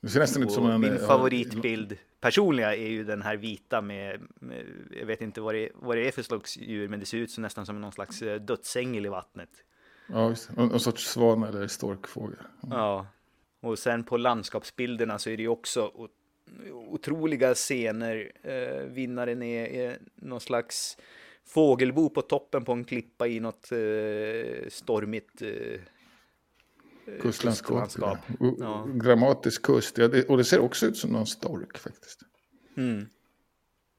Det 0.00 0.08
ser 0.08 0.20
nästan 0.20 0.42
ut 0.42 0.52
som 0.52 0.70
en... 0.70 0.80
min 0.80 0.96
ja, 1.00 1.06
favoritbild 1.06 1.96
personliga 2.20 2.76
är 2.76 2.88
ju 2.88 3.04
den 3.04 3.22
här 3.22 3.36
vita 3.36 3.80
med, 3.80 4.20
med 4.34 4.64
jag 5.00 5.06
vet 5.06 5.22
inte 5.22 5.40
vad 5.40 5.54
det, 5.54 5.68
vad 5.74 5.96
det 5.96 6.08
är 6.08 6.12
för 6.12 6.22
slags 6.22 6.56
djur, 6.56 6.88
men 6.88 7.00
det 7.00 7.06
ser 7.06 7.18
ut 7.18 7.30
som 7.30 7.42
nästan 7.42 7.66
som 7.66 7.80
någon 7.80 7.92
slags 7.92 8.22
eh, 8.22 8.40
dödsängel 8.40 9.06
i 9.06 9.08
vattnet. 9.08 9.50
Ja, 10.06 10.28
just. 10.28 10.56
Någon, 10.56 10.80
sorts 10.80 11.06
svan 11.06 11.42
eller 11.42 11.66
storkfågel. 11.66 12.38
Ja, 12.70 13.06
och 13.60 13.78
sen 13.78 14.04
på 14.04 14.16
landskapsbilderna 14.16 15.18
så 15.18 15.30
är 15.30 15.36
det 15.36 15.42
ju 15.42 15.48
också 15.48 16.08
otroliga 16.72 17.54
scener. 17.54 18.32
Eh, 18.42 18.86
vinnaren 18.86 19.42
är, 19.42 19.66
är 19.66 19.98
någon 20.14 20.40
slags 20.40 20.96
fågelbo 21.46 22.10
på 22.10 22.22
toppen 22.22 22.64
på 22.64 22.72
en 22.72 22.84
klippa 22.84 23.26
i 23.26 23.40
något 23.40 23.72
eh, 23.72 24.68
stormigt 24.68 25.42
eh, 25.42 25.80
Kustlandskap. 27.20 27.88
Ja. 28.00 28.18
Ja. 28.58 28.88
Dramatisk 28.94 29.62
kust. 29.62 29.98
Ja, 29.98 30.08
det, 30.08 30.28
och 30.28 30.36
det 30.36 30.44
ser 30.44 30.58
också 30.58 30.86
ut 30.86 30.96
som 30.96 31.10
någon 31.10 31.26
stork 31.26 31.78
faktiskt. 31.78 32.20
Mm. 32.76 33.06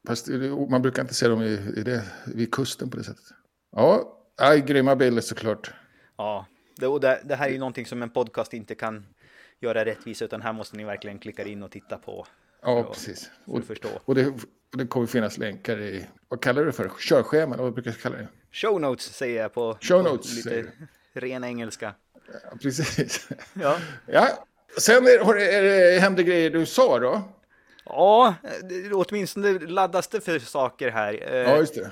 Fast 0.07 0.27
man 0.69 0.81
brukar 0.81 1.01
inte 1.01 1.13
se 1.13 1.27
dem 1.27 1.41
i, 1.41 1.73
i 1.77 1.83
det, 1.83 2.03
vid 2.35 2.53
kusten 2.53 2.89
på 2.89 2.97
det 2.97 3.03
sättet. 3.03 3.25
Ja, 3.71 4.17
aj, 4.37 4.61
grymma 4.61 4.95
bilder 4.95 5.21
såklart. 5.21 5.73
Ja, 6.17 6.45
det, 6.75 6.87
och 6.87 6.99
det, 6.99 7.21
det 7.25 7.35
här 7.35 7.47
är 7.47 7.51
ju 7.51 7.59
någonting 7.59 7.85
som 7.85 8.01
en 8.01 8.09
podcast 8.09 8.53
inte 8.53 8.75
kan 8.75 9.05
göra 9.59 9.85
rättvisa, 9.85 10.25
utan 10.25 10.41
här 10.41 10.53
måste 10.53 10.77
ni 10.77 10.83
verkligen 10.83 11.19
klicka 11.19 11.43
in 11.43 11.63
och 11.63 11.71
titta 11.71 11.97
på. 11.97 12.27
Ja, 12.65 12.77
Ja, 12.77 12.83
precis. 12.93 13.31
För 13.45 13.51
Och, 13.51 13.59
att 13.59 13.65
förstå. 13.65 13.87
och, 14.05 14.15
det, 14.15 14.27
och 14.27 14.77
det 14.77 14.87
kommer 14.87 15.07
finnas 15.07 15.37
länkar 15.37 15.81
i, 15.81 16.05
vad 16.27 16.41
kallar 16.41 16.61
du 16.61 16.65
det 16.67 16.73
för? 16.73 16.91
Körschema, 16.99 17.53
eller 17.55 17.63
vad 17.63 17.73
brukar 17.73 17.91
jag 17.91 17.99
kalla 17.99 18.17
det? 18.17 18.27
Show 18.51 18.81
notes 18.81 19.03
säger 19.13 19.41
jag 19.41 19.53
på, 19.53 19.77
Show 19.81 20.03
notes, 20.03 20.45
lite 20.45 20.71
ren 21.13 21.43
engelska. 21.43 21.93
Ja, 22.43 22.57
precis. 22.61 23.29
Ja. 23.53 23.77
Ja, 24.07 24.45
sen 24.77 24.95
är, 25.07 25.19
har 25.25 25.35
är 25.35 25.63
det, 25.63 25.99
händer 25.99 26.23
grejer 26.23 26.55
i 26.55 26.59
USA 26.59 26.99
då. 26.99 27.21
Ja, 27.85 28.35
det- 28.69 28.93
åtminstone 28.93 29.59
laddas 29.59 30.07
det 30.07 30.21
för 30.21 30.39
saker 30.39 30.89
här. 30.91 31.33
Eh, 31.33 31.35
Ja, 31.37 31.57
just 31.57 31.75
det. 31.75 31.91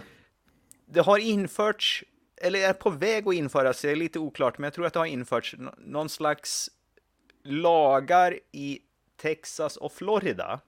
Det 0.85 0.99
har 1.01 1.17
införts, 1.17 2.03
eller 2.41 2.59
är 2.69 2.73
på 2.73 2.89
väg 2.89 3.27
att 3.27 3.33
införas, 3.33 3.81
det 3.81 3.91
är 3.91 3.95
lite 3.95 4.19
oklart, 4.19 4.57
men 4.57 4.63
jag 4.63 4.73
tror 4.73 4.85
att 4.85 4.93
det 4.93 4.99
har 4.99 5.05
införts 5.05 5.55
nå- 5.57 5.73
någon 5.77 6.09
slags 6.09 6.69
lagar 7.43 8.39
i 8.51 8.79
Texas 9.23 9.77
och 9.77 9.91
Florida 9.91 10.59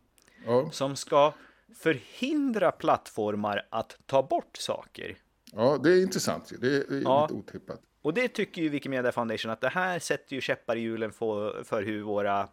Ja, 0.46 0.70
som 0.72 0.96
ska 0.96 1.34
förhindra 1.76 2.72
plattformar 2.72 3.68
att 3.70 3.98
ta 4.06 4.24
bort 4.24 4.58
saker. 4.58 5.18
ja 5.52 5.78
det 5.84 5.90
är 5.92 6.02
intressant. 6.02 6.52
Det 6.62 6.68
är, 6.68 6.84
det 6.90 6.96
är 6.98 7.02
Ja. 7.02 7.22
lite 7.22 7.34
otippat. 7.34 7.82
Och 8.02 8.14
det 8.14 8.28
tycker 8.28 8.62
ju 8.62 8.70
Wikimedia 8.70 9.12
Foundation 9.12 9.52
att 9.52 9.62
det 9.62 9.70
här 9.70 10.00
sätter 10.00 10.36
ju 10.36 10.42
käppar 10.42 10.76
i 10.76 10.80
hjulen 10.80 11.12
för, 11.12 11.64
för 11.64 11.84
hur 11.84 12.02
våra 12.04 12.48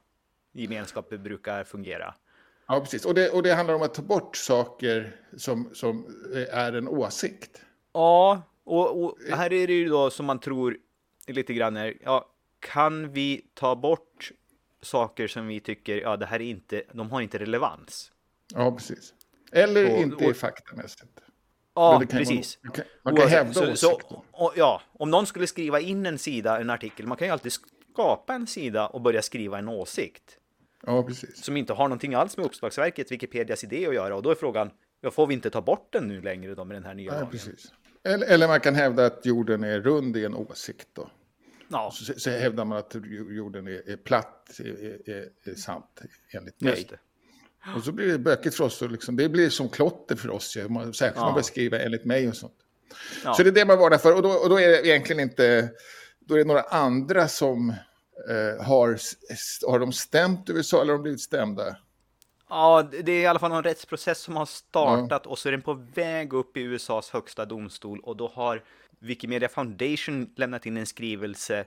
gemenskaper 0.52 1.18
brukar 1.18 1.64
fungera. 1.64 2.14
Ja, 2.68 2.80
precis. 2.80 3.04
Och 3.04 3.14
det, 3.14 3.30
och 3.30 3.42
det 3.42 3.54
handlar 3.54 3.75
om 3.75 3.82
att 3.82 3.94
ta 3.94 4.02
bort 4.02 4.37
saker 4.37 5.16
som, 5.37 5.71
som 5.75 6.06
är 6.52 6.73
en 6.73 6.88
åsikt. 6.88 7.62
Ja, 7.92 8.42
och, 8.64 9.04
och 9.04 9.18
här 9.30 9.52
är 9.52 9.66
det 9.66 9.73
ju 9.73 9.88
då 9.88 10.11
som 10.11 10.26
man 10.26 10.38
tror 10.40 10.76
lite 11.26 11.54
grann 11.54 11.76
är, 11.76 11.94
ja, 12.04 12.28
kan 12.61 13.12
vi 13.12 13.47
ta 13.54 13.76
bort 13.76 14.32
saker 14.82 15.28
som 15.28 15.46
vi 15.46 15.60
tycker, 15.60 16.00
ja, 16.00 16.16
det 16.16 16.26
här 16.26 16.40
är 16.40 16.44
inte, 16.50 16.82
de 16.92 17.10
har 17.10 17.20
inte 17.20 17.38
relevans. 17.38 18.12
Ja, 18.54 18.72
precis. 18.72 19.14
Eller 19.52 19.92
Och- 19.92 19.98
inte 19.98 20.26
och- 20.28 20.36
faktamässigt. 20.36 21.20
Ja, 21.74 22.02
precis. 22.10 22.58
Man, 22.62 22.68
man 22.68 22.74
kan, 22.74 22.84
man 23.02 23.16
kan 23.16 23.28
hävda 23.28 23.52
så, 23.54 23.76
så, 23.76 24.00
och, 24.30 24.52
Ja, 24.56 24.82
om 24.92 25.10
någon 25.10 25.26
skulle 25.26 25.46
skriva 25.46 25.80
in 25.80 26.06
en 26.06 26.18
sida, 26.18 26.60
en 26.60 26.70
artikel, 26.70 27.06
man 27.06 27.16
kan 27.16 27.28
ju 27.28 27.32
alltid 27.32 27.52
skapa 27.92 28.34
en 28.34 28.46
sida 28.46 28.86
och 28.86 29.00
börja 29.00 29.22
skriva 29.22 29.58
en 29.58 29.68
åsikt. 29.68 30.38
Ja, 30.86 31.02
precis. 31.02 31.44
som 31.44 31.56
inte 31.56 31.72
har 31.72 31.84
någonting 31.88 32.14
alls 32.14 32.36
med 32.36 32.46
Uppslagsverket, 32.46 33.12
Wikipedias 33.12 33.64
idé 33.64 33.86
att 33.86 33.94
göra. 33.94 34.16
Och 34.16 34.22
då 34.22 34.30
är 34.30 34.34
frågan, 34.34 34.70
ja, 35.00 35.10
får 35.10 35.26
vi 35.26 35.34
inte 35.34 35.50
ta 35.50 35.60
bort 35.60 35.88
den 35.92 36.08
nu 36.08 36.20
längre 36.22 36.54
då 36.54 36.64
med 36.64 36.76
den 36.76 36.84
här 36.84 36.94
nya 36.94 37.06
Ja, 37.06 37.14
lagen? 37.14 37.30
precis. 37.30 37.72
Eller, 38.04 38.26
eller 38.26 38.48
man 38.48 38.60
kan 38.60 38.74
hävda 38.74 39.06
att 39.06 39.26
jorden 39.26 39.64
är 39.64 39.80
rund 39.80 40.16
i 40.16 40.24
en 40.24 40.34
åsikt. 40.34 40.88
Då. 40.92 41.10
Ja, 41.73 41.91
Så, 41.95 42.12
så 42.21 42.31
hävdar 42.31 42.64
man 42.64 42.79
att 42.79 42.95
jorden 43.31 43.67
är, 43.67 43.91
är 43.91 43.97
platt, 43.97 44.50
är, 44.59 45.11
är, 45.11 45.29
är 45.50 45.55
sant 45.55 46.00
enligt 46.31 46.61
mig. 46.61 46.91
Och 47.76 47.85
så 47.85 47.93
blir 47.93 48.07
det 48.12 48.19
bökigt 48.19 48.57
för 48.57 48.64
oss. 48.64 48.83
Och 48.83 48.91
liksom, 48.91 49.17
det 49.17 49.29
blir 49.29 49.50
som 49.50 49.69
klotter 49.69 50.17
för 50.17 50.31
oss. 50.31 50.57
ju. 50.57 50.69
Man, 50.69 50.95
särskilt 50.95 51.17
man 51.21 51.26
Ja. 51.29 51.33
börjar 51.33 51.43
skriva 51.43 51.79
enligt 51.79 52.05
mig 52.05 52.29
och 52.29 52.37
sånt. 52.37 52.57
Ja. 53.25 53.35
Så 53.35 53.43
det 53.43 53.50
är 53.50 53.52
det 53.52 53.64
man 53.64 53.79
varnar 53.79 53.99
för. 53.99 54.17
Och 54.17 54.23
då, 54.23 54.31
och 54.31 54.49
då 54.49 54.61
är 54.61 54.69
det 54.69 54.87
egentligen 54.87 55.21
inte... 55.21 55.71
Då 56.21 56.35
är 56.35 56.38
det 56.38 56.45
några 56.45 56.62
andra 56.62 57.29
som 57.29 57.71
eh, 58.29 58.64
har... 58.64 58.99
Har 59.71 59.79
de 59.79 59.93
stämt 59.93 60.50
USA 60.50 60.81
eller 60.83 60.93
har 60.93 60.99
de 60.99 61.02
blivit 61.02 61.21
stämda? 61.21 61.76
Ja, 62.49 62.88
det 63.02 63.12
är 63.12 63.21
i 63.23 63.26
alla 63.26 63.38
fall 63.38 63.50
någon 63.50 63.62
rättsprocess 63.62 64.19
som 64.19 64.37
har 64.37 64.47
startat 64.47 65.26
och 65.26 65.38
så 65.38 65.49
är 65.49 65.52
den 65.52 65.62
på 65.62 65.75
väg 65.95 66.33
upp 66.33 66.57
i 66.57 66.61
USAs 66.61 67.11
högsta 67.11 67.45
domstol 67.45 68.00
och 68.00 68.17
då 68.17 68.29
har 68.29 68.64
Wikimedia 69.02 69.49
Foundation 69.49 70.30
lämnat 70.37 70.66
in 70.66 70.76
en 70.76 70.87
skrivelse 70.87 71.64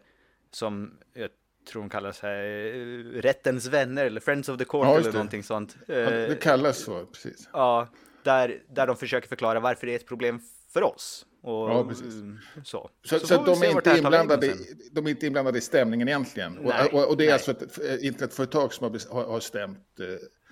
som 0.52 0.98
jag 1.14 1.30
tror 1.72 1.82
de 1.82 1.90
kallar 1.90 2.12
sig 2.12 2.70
eh, 2.70 3.22
Rättens 3.22 3.66
vänner 3.68 4.06
eller 4.06 4.22
Friends 4.22 4.50
of 4.50 4.58
the 4.58 4.66
Court 4.66 4.86
Ja, 4.88 4.98
eller 4.98 5.12
någonting 5.14 5.44
sånt. 5.44 5.76
Ja, 5.88 5.94
Eh, 5.96 6.10
Det 6.30 6.42
kallas 6.42 6.78
så, 6.84 7.06
precis. 7.06 7.50
Ja, 7.54 7.90
där, 8.24 8.64
där 8.70 8.88
de 8.88 8.98
försöker 8.98 9.28
förklara 9.28 9.60
varför 9.60 9.88
det 9.88 9.94
är 9.94 9.96
ett 9.96 10.08
problem 10.08 10.40
för 10.74 10.84
oss. 10.84 11.26
Och, 11.42 11.70
Ja, 11.70 11.86
precis. 11.90 12.14
mm, 12.14 12.40
Så, 12.64 12.90
Så, 13.04 13.20
så, 13.20 13.40
vi 13.44 13.46
de, 13.46 13.64
är 13.64 13.72
inte 13.72 13.90
här 13.90 13.98
inblandade, 13.98 14.48
i- 14.48 14.90
de 14.92 15.06
är 15.06 15.10
inte 15.10 15.26
inblandade 15.28 15.58
i 15.58 15.62
stämningen 15.62 16.08
egentligen. 16.08 16.54
Nej, 16.62 16.90
och, 16.92 17.10
och, 17.10 17.18
det 17.18 17.24
är 17.24 17.26
nej. 17.26 17.34
alltså 17.34 17.52
ett 17.52 17.78
ett 17.78 18.02
internetföretag 18.02 18.74
som 18.74 18.84
har, 19.12 19.24
har, 19.24 19.40
stämt 19.40 20.00
eh, 20.00 20.06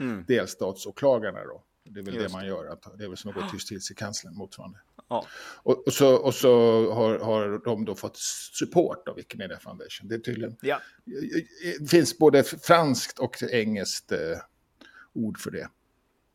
Mm. 0.06 0.26
delstatsåklagarna. 0.28 1.44
Då. 1.46 1.64
Det 1.86 2.00
är 2.00 2.04
väl 2.04 2.14
Just 2.16 2.28
det 2.28 2.34
man 2.34 2.48
gör. 2.48 2.78
Det 2.98 3.04
är 3.04 3.08
väl 3.08 3.18
som 3.18 3.30
att 3.30 3.36
gå 3.36 3.42
till 3.42 3.54
justitiekanslern 3.54 4.36
motsvarande. 4.36 4.80
Ja, 5.08 5.28
Och, 5.64 5.88
och 5.88 5.94
så, 5.94 6.16
och 6.16 6.34
så 6.34 6.52
har, 6.94 7.20
har 7.20 7.66
de 7.66 7.86
då 7.86 7.96
fått 7.96 8.18
support 8.54 9.08
av 9.08 9.16
Wikimedia 9.16 9.60
Foundation. 9.60 10.08
Det 10.08 10.16
är 10.16 10.20
tydligen... 10.20 10.58
ja, 10.62 10.82
Det 11.80 11.90
finns 11.90 12.18
både 12.18 12.44
franskt 12.44 13.20
och 13.20 13.44
engelskt 13.44 14.12
eh, 14.12 14.20
ord 15.14 15.40
för 15.40 15.52
det. 15.52 15.70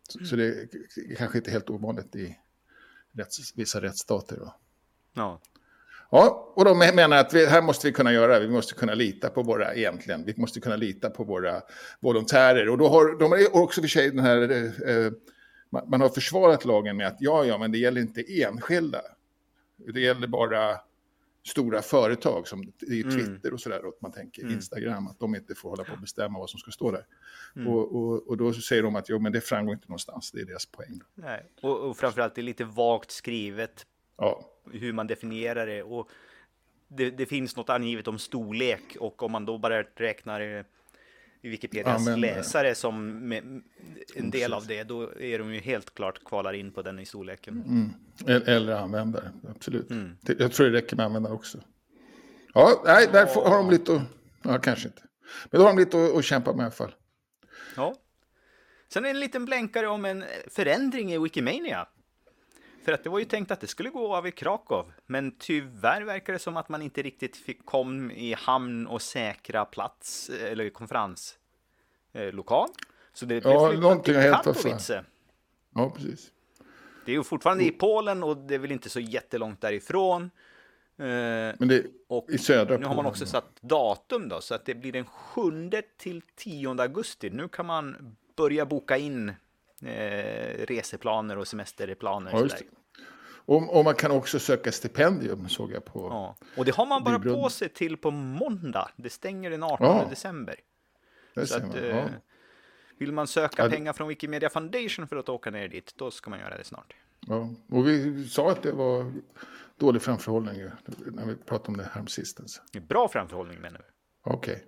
Så, 0.08 0.24
så 0.24 0.36
det 0.36 0.46
är 0.46 1.14
kanske 1.16 1.38
inte 1.38 1.50
helt 1.50 1.70
ovanligt 1.70 2.16
i 2.16 2.38
rätts, 3.12 3.52
vissa 3.56 3.82
rättsstater. 3.82 4.36
Då. 4.36 4.54
ja. 5.14 5.40
Ja, 6.10 6.52
och 6.56 6.64
de 6.64 6.78
menar 6.78 7.16
att 7.16 7.34
vi, 7.34 7.46
här 7.46 7.62
måste 7.62 7.86
vi 7.86 7.92
kunna 7.92 8.12
göra, 8.12 8.38
vi 8.38 8.48
måste 8.48 8.74
kunna 8.74 8.94
lita 8.94 9.30
på 9.30 9.42
våra, 9.42 9.74
egentligen, 9.74 10.24
vi 10.24 10.34
måste 10.36 10.60
kunna 10.60 10.76
lita 10.76 11.10
på 11.10 11.24
våra 11.24 11.62
volontärer. 12.00 12.68
Och 12.68 12.78
då 12.78 12.88
har 12.88 13.18
de 13.18 13.32
har 13.32 13.62
också 13.62 13.80
för 13.80 13.88
sig 13.88 14.10
den 14.10 14.18
här, 14.18 14.50
eh, 14.50 14.96
eh, 14.96 15.12
man, 15.70 15.90
man 15.90 16.00
har 16.00 16.08
försvarat 16.08 16.64
lagen 16.64 16.96
med 16.96 17.06
att 17.06 17.16
ja, 17.20 17.44
ja, 17.44 17.58
men 17.58 17.72
det 17.72 17.78
gäller 17.78 18.00
inte 18.00 18.42
enskilda. 18.42 19.00
Det 19.76 20.00
gäller 20.00 20.26
bara 20.26 20.80
stora 21.46 21.82
företag 21.82 22.48
som 22.48 22.62
i 22.62 23.02
Mm. 23.02 23.16
Twitter 23.16 23.52
och 23.52 23.60
sådär, 23.60 23.88
att 23.88 24.00
man 24.00 24.12
tänker 24.12 24.50
Instagram, 24.52 25.06
att 25.06 25.18
de 25.18 25.34
inte 25.34 25.54
får 25.54 25.70
hålla 25.70 25.84
på 25.84 25.92
och 25.92 26.00
bestämma 26.00 26.38
vad 26.38 26.50
som 26.50 26.60
ska 26.60 26.70
stå 26.70 26.90
där. 26.90 27.06
Mm. 27.56 27.68
Och, 27.68 27.96
och, 27.96 28.28
och 28.28 28.36
då 28.36 28.52
säger 28.52 28.82
de 28.82 28.96
att 28.96 29.08
jo, 29.08 29.18
men 29.18 29.32
det 29.32 29.40
framgår 29.40 29.74
inte 29.74 29.88
någonstans, 29.88 30.30
det 30.32 30.40
är 30.40 30.44
deras 30.44 30.66
poäng. 30.66 31.00
Nej. 31.14 31.46
Och, 31.62 31.78
och 31.78 31.96
framförallt 31.96 32.34
det 32.34 32.40
är 32.40 32.42
lite 32.42 32.64
vagt 32.64 33.10
skrivet 33.10 33.86
Ja, 34.16 34.50
hur 34.72 34.92
man 34.92 35.06
definierar 35.06 35.66
det. 35.66 35.82
Och 35.82 36.08
det, 36.88 37.10
det 37.10 37.26
finns 37.26 37.56
något 37.56 37.70
angivet 37.70 38.08
om 38.08 38.18
storlek 38.18 38.96
och 39.00 39.22
om 39.22 39.32
man 39.32 39.46
då 39.46 39.58
bara 39.58 39.82
räknar 39.82 40.64
eh, 41.48 41.52
i 41.52 41.56
Wikipedias 41.56 42.00
Användare. 42.00 42.36
läsare 42.36 42.74
som 42.74 43.32
en 44.16 44.30
del 44.30 44.52
av 44.52 44.66
det, 44.66 44.82
då 44.84 45.20
är 45.20 45.38
de 45.38 45.54
ju 45.54 45.60
helt 45.60 45.94
klart 45.94 46.24
kvalar 46.24 46.52
in 46.52 46.72
på 46.72 46.82
den 46.82 46.98
i 46.98 47.06
storleken. 47.06 47.62
Mm. 47.66 47.90
El- 48.26 48.48
Eller 48.48 48.72
användare, 48.72 49.30
absolut. 49.56 49.90
Mm. 49.90 50.16
Jag 50.38 50.52
tror 50.52 50.66
det 50.66 50.72
räcker 50.72 50.96
med 50.96 51.06
användare 51.06 51.34
också. 51.34 51.58
Ja, 52.54 52.82
nej, 52.84 53.08
där 53.12 53.26
får, 53.26 53.44
har 53.44 53.56
de 53.56 53.70
lite 53.70 53.94
att... 53.94 54.02
Ja, 54.42 54.58
kanske 54.58 54.88
inte. 54.88 55.02
Men 55.50 55.60
då 55.60 55.66
har 55.66 55.72
de 55.72 55.78
lite 55.78 56.04
att, 56.04 56.16
att 56.16 56.24
kämpa 56.24 56.52
med 56.52 56.60
i 56.60 56.64
alla 56.64 56.70
fall. 56.70 56.94
Ja. 57.76 57.94
Sen 58.92 59.04
en 59.04 59.20
liten 59.20 59.44
blänkare 59.44 59.86
om 59.88 60.04
en 60.04 60.24
förändring 60.50 61.12
i 61.12 61.18
Wikimania. 61.18 61.88
För 62.88 62.92
att 62.92 63.04
det 63.04 63.10
var 63.10 63.18
ju 63.18 63.24
tänkt 63.24 63.50
att 63.50 63.60
det 63.60 63.66
skulle 63.66 63.90
gå 63.90 64.16
av 64.16 64.26
i 64.26 64.30
Krakow, 64.30 64.92
men 65.06 65.34
tyvärr 65.38 66.02
verkar 66.02 66.32
det 66.32 66.38
som 66.38 66.56
att 66.56 66.68
man 66.68 66.82
inte 66.82 67.02
riktigt 67.02 67.36
fick 67.36 67.64
kom 67.66 68.10
i 68.10 68.34
hamn 68.34 68.86
och 68.86 69.02
säkra 69.02 69.64
plats 69.64 70.30
eller 70.30 70.70
konferenslokal. 70.70 72.68
Så 73.12 73.26
det 73.26 73.40
blev 73.40 73.52
Ja, 73.52 73.72
någonting 73.72 74.14
har 74.14 74.22
hänt. 74.22 74.36
Katowice. 74.44 75.04
Ja, 75.74 75.90
precis. 75.96 76.32
Det 77.04 77.12
är 77.12 77.16
ju 77.16 77.22
fortfarande 77.22 77.64
i 77.64 77.70
Polen 77.70 78.22
och 78.22 78.36
det 78.36 78.54
är 78.54 78.58
väl 78.58 78.72
inte 78.72 78.88
så 78.88 79.00
jättelångt 79.00 79.60
därifrån. 79.60 80.22
Eh, 80.22 80.28
Men 81.58 81.68
det 81.68 81.86
och 82.08 82.30
i 82.30 82.38
södra 82.38 82.76
nu 82.76 82.82
har 82.82 82.94
man 82.94 82.96
Polen, 82.96 83.10
också 83.10 83.26
satt 83.26 83.62
datum 83.62 84.28
då, 84.28 84.40
så 84.40 84.54
att 84.54 84.64
det 84.64 84.74
blir 84.74 84.92
den 84.92 85.06
7 85.06 85.70
till 85.96 86.22
10 86.36 86.80
augusti. 86.82 87.30
Nu 87.30 87.48
kan 87.48 87.66
man 87.66 88.16
börja 88.36 88.66
boka 88.66 88.96
in 88.96 89.28
eh, 89.82 90.66
reseplaner 90.66 91.38
och 91.38 91.48
semesterplaner. 91.48 92.30
Ja, 92.32 92.48
och. 93.48 93.76
Och, 93.78 93.84
man 93.84 93.94
kan 93.94 94.10
också 94.10 94.38
söka 94.38 94.72
stipendium, 94.72 95.48
såg 95.48 95.72
jag 95.72 95.84
på. 95.84 96.00
Ja. 96.10 96.36
Och 96.56 96.64
det 96.64 96.74
har 96.74 96.86
man 96.86 97.04
bara 97.04 97.18
Bibeln. 97.18 97.42
på 97.42 97.50
sig 97.50 97.68
till 97.68 97.96
på 97.96 98.10
måndag. 98.10 98.90
Det 98.96 99.10
stänger 99.10 99.50
den 99.50 99.62
18 99.62 99.86
Ja. 99.86 100.06
december. 100.10 100.54
Så 101.44 101.56
att, 101.56 101.62
man. 101.62 101.76
eh, 101.76 101.86
Ja. 101.96 102.04
Vill 102.98 103.12
man 103.12 103.26
söka 103.26 103.64
Ja, 103.64 103.70
pengar 103.70 103.92
från 103.92 104.08
Wikimedia 104.08 104.50
Foundation 104.50 105.08
för 105.08 105.16
att 105.16 105.28
åka 105.28 105.50
ner 105.50 105.68
dit, 105.68 105.94
då 105.96 106.10
ska 106.10 106.30
man 106.30 106.38
göra 106.38 106.56
det 106.58 106.64
snart. 106.64 106.94
Ja. 107.26 107.50
Och 107.70 107.88
vi 107.88 108.24
sa 108.28 108.50
att 108.50 108.62
det 108.62 108.72
var 108.72 109.12
dålig 109.78 110.02
framförhållning 110.02 110.62
när 111.12 111.26
vi 111.26 111.36
pratade 111.36 111.68
om 111.68 111.76
det 111.76 111.90
här 111.92 112.06
sist. 112.06 112.40
Alltså. 112.40 112.62
Bra 112.88 113.08
framförhållning 113.08 113.60
menar 113.60 113.78
vi. 113.78 113.84
Okej. 114.32 114.64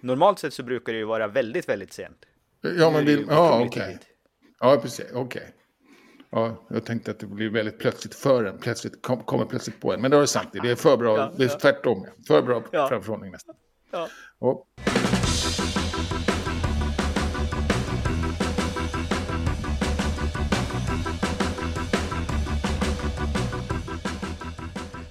Normalt 0.00 0.38
sett 0.38 0.54
så 0.54 0.62
brukar 0.62 0.92
det 0.92 0.98
ju 0.98 1.04
vara 1.04 1.28
väldigt, 1.28 1.68
väldigt 1.68 1.92
sent. 1.92 2.24
Ja, 2.60 2.90
men 2.90 3.04
vi, 3.04 3.24
ja, 3.28 3.64
okej. 3.66 3.86
tidigt. 3.86 4.06
Ja, 4.60 4.78
precis. 4.82 5.06
Okej. 5.14 5.54
Ja, 6.30 6.66
jag 6.68 6.84
tänkte 6.84 7.10
att 7.10 7.18
det 7.18 7.26
blir 7.26 7.50
väldigt 7.50 7.78
plötsligt 7.78 8.14
för 8.14 8.44
en. 8.44 8.58
Plötsligt 8.58 9.02
kom, 9.02 9.22
kommer 9.24 9.44
plötsligt 9.44 9.80
på 9.80 9.92
en. 9.92 10.00
Men 10.00 10.10
det 10.10 10.16
har 10.16 10.20
du 10.22 10.26
sagt. 10.26 10.48
Det 10.62 10.70
är 10.70 10.76
för 10.76 10.96
bra. 10.96 11.18
Ja, 11.18 11.32
det 11.36 11.44
är 11.44 11.48
ja. 11.48 11.58
tvärtom. 11.58 12.06
För 12.26 12.42
bra 12.42 12.62
Ja. 12.72 12.88
framförhållning 12.88 13.32
nästan. 13.32 13.54
Ja. 13.90 14.08
Ja. 14.40 14.64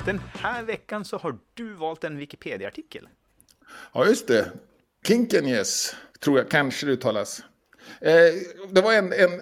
Den 0.05 0.21
här 0.33 0.63
veckan 0.63 1.05
så 1.05 1.17
har 1.17 1.37
du 1.53 1.73
valt 1.73 2.03
en 2.03 2.17
Wikipedia-artikel. 2.17 3.09
ja, 3.93 4.05
just 4.05 4.27
det. 4.27 4.51
Kinkenjes, 5.07 5.95
tror 6.19 6.37
jag 6.37 6.49
kanske 6.49 6.85
det 6.85 6.91
uttalas. 6.91 7.43
Eh, 8.01 8.13
det 8.71 8.81
var 8.81 8.93
en, 8.93 9.13
en, 9.13 9.33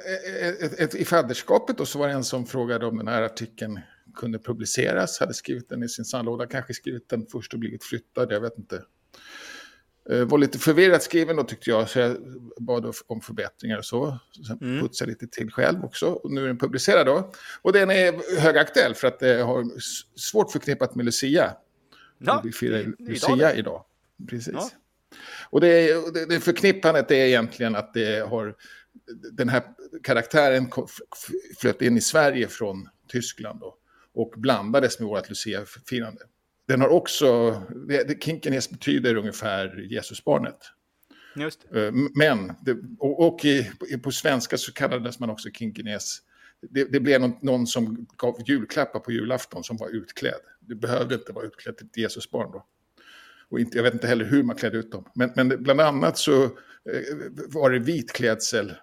ett, 0.62 0.80
ett, 0.80 0.96
i 0.96 1.06
fadderskapet 1.06 1.80
och 1.80 1.88
så 1.88 2.00
var 2.00 2.08
det 2.08 2.14
en 2.14 2.24
som 2.24 2.46
frågade 2.46 2.86
om 2.86 2.98
den 2.98 3.08
här 3.08 3.22
artikeln 3.22 3.80
kunde 4.16 4.40
publiceras. 4.40 5.20
Hade 5.20 5.34
skrivit 5.34 5.70
den 5.70 5.84
i 5.84 5.90
sin 5.90 6.06
sandlåda, 6.06 6.48
kanske 6.48 6.74
skrivit 6.74 7.10
den 7.10 7.26
först 7.32 7.54
och 7.54 7.60
blivit 7.60 7.84
flyttad, 7.84 8.32
jag 8.32 8.42
vet 8.42 8.58
inte. 8.58 8.84
Eh, 10.10 10.26
var 10.26 10.38
lite 10.38 10.60
förvirrat 10.60 11.04
skriven 11.04 11.36
då 11.36 11.44
tyckte 11.44 11.70
jag, 11.70 11.90
så 11.90 12.00
jag 12.00 12.18
bad 12.60 12.96
om 13.08 13.22
förbättringar 13.22 13.78
och 13.78 13.86
så. 13.86 14.20
Sen 14.48 14.58
Mm. 14.62 14.82
putsade 14.82 15.12
lite 15.12 15.28
till 15.28 15.52
själv 15.52 15.84
också. 15.86 16.06
Och 16.08 16.32
nu 16.32 16.44
är 16.44 16.48
den 16.48 16.58
publicerad 16.58 17.06
då. 17.06 17.32
Och 17.62 17.74
den 17.74 17.92
är 17.92 18.40
högaktuell 18.40 18.96
för 18.96 19.08
att 19.08 19.20
det 19.20 19.42
har 19.42 19.66
svårt 20.20 20.52
förknippat 20.52 20.96
med 20.96 21.06
Lucia. 21.06 21.54
Ja, 22.18 22.42
vi 22.44 22.52
firar 22.52 22.80
idag 22.80 22.94
Lucia 23.00 23.36
då. 23.54 23.60
idag. 23.60 23.86
Precis. 24.30 24.54
Ja. 24.54 24.70
Och 25.50 25.62
det, 25.62 25.94
det, 26.14 26.26
det 26.26 26.40
förknippandet 26.40 27.12
är 27.12 27.26
egentligen 27.26 27.76
att 27.76 27.94
det 27.94 28.28
har... 28.28 28.56
Den 29.32 29.50
här 29.50 29.64
karaktären 30.04 30.72
flöt 31.60 31.82
in 31.82 31.98
i 31.98 32.02
Sverige 32.02 32.48
från 32.48 32.90
Tyskland 33.08 33.60
då, 33.60 33.78
och 34.14 34.34
blandades 34.38 35.00
med 35.00 35.08
vårt 35.08 35.30
Lucia-firande. 35.30 36.22
Den 36.68 36.82
har 36.82 36.90
också... 36.90 37.62
Det, 37.88 38.24
Kinkenes 38.24 38.70
betyder 38.70 39.16
ungefär 39.16 39.92
Jesusbarnet. 39.92 40.58
Just 41.36 41.66
det. 41.72 41.88
Eh, 41.88 41.94
Men, 42.16 42.54
det, 42.66 42.78
och, 43.00 43.28
och 43.28 43.46
i, 43.46 43.72
på 44.04 44.12
svenska 44.12 44.58
så 44.58 44.74
kallades 44.74 45.20
man 45.20 45.30
också 45.30 45.50
Kinkenes. 45.50 46.18
Det, 46.70 46.84
det 46.92 47.00
blev 47.00 47.22
någon, 47.22 47.34
någon 47.42 47.68
som 47.68 48.08
gav 48.18 48.42
julklappar 48.46 49.00
på 49.00 49.12
julafton 49.12 49.64
som 49.64 49.78
var 49.78 49.90
utklädd. 49.90 50.42
Det 50.60 50.76
behövde 50.76 51.16
inte 51.16 51.32
vara 51.32 51.46
utklädd 51.46 51.78
till 51.78 51.90
Jesusbarn 51.96 52.52
då. 52.52 52.66
Och 53.50 53.60
inte, 53.60 53.78
jag 53.78 53.84
vet 53.84 53.94
inte 53.94 54.08
heller 54.08 54.26
hur 54.26 54.44
man 54.44 54.56
klädde 54.56 54.78
ut 54.78 54.92
dem. 54.92 55.06
Men, 55.16 55.32
men 55.36 55.64
bland 55.64 55.82
annat 55.82 56.18
så 56.18 56.44
eh, 56.44 56.50
var 57.48 57.70
det 57.70 57.80
vit 57.80 58.14
klädsel 58.14 58.74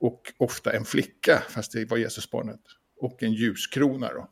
och 0.00 0.32
ofta 0.38 0.72
en 0.72 0.84
flicka, 0.84 1.42
fast 1.48 1.72
det 1.72 1.90
var 1.90 1.96
Jesusbarnet. 1.96 2.60
Och 3.00 3.22
en 3.22 3.32
ljuskrona 3.32 4.12
då. 4.12 4.28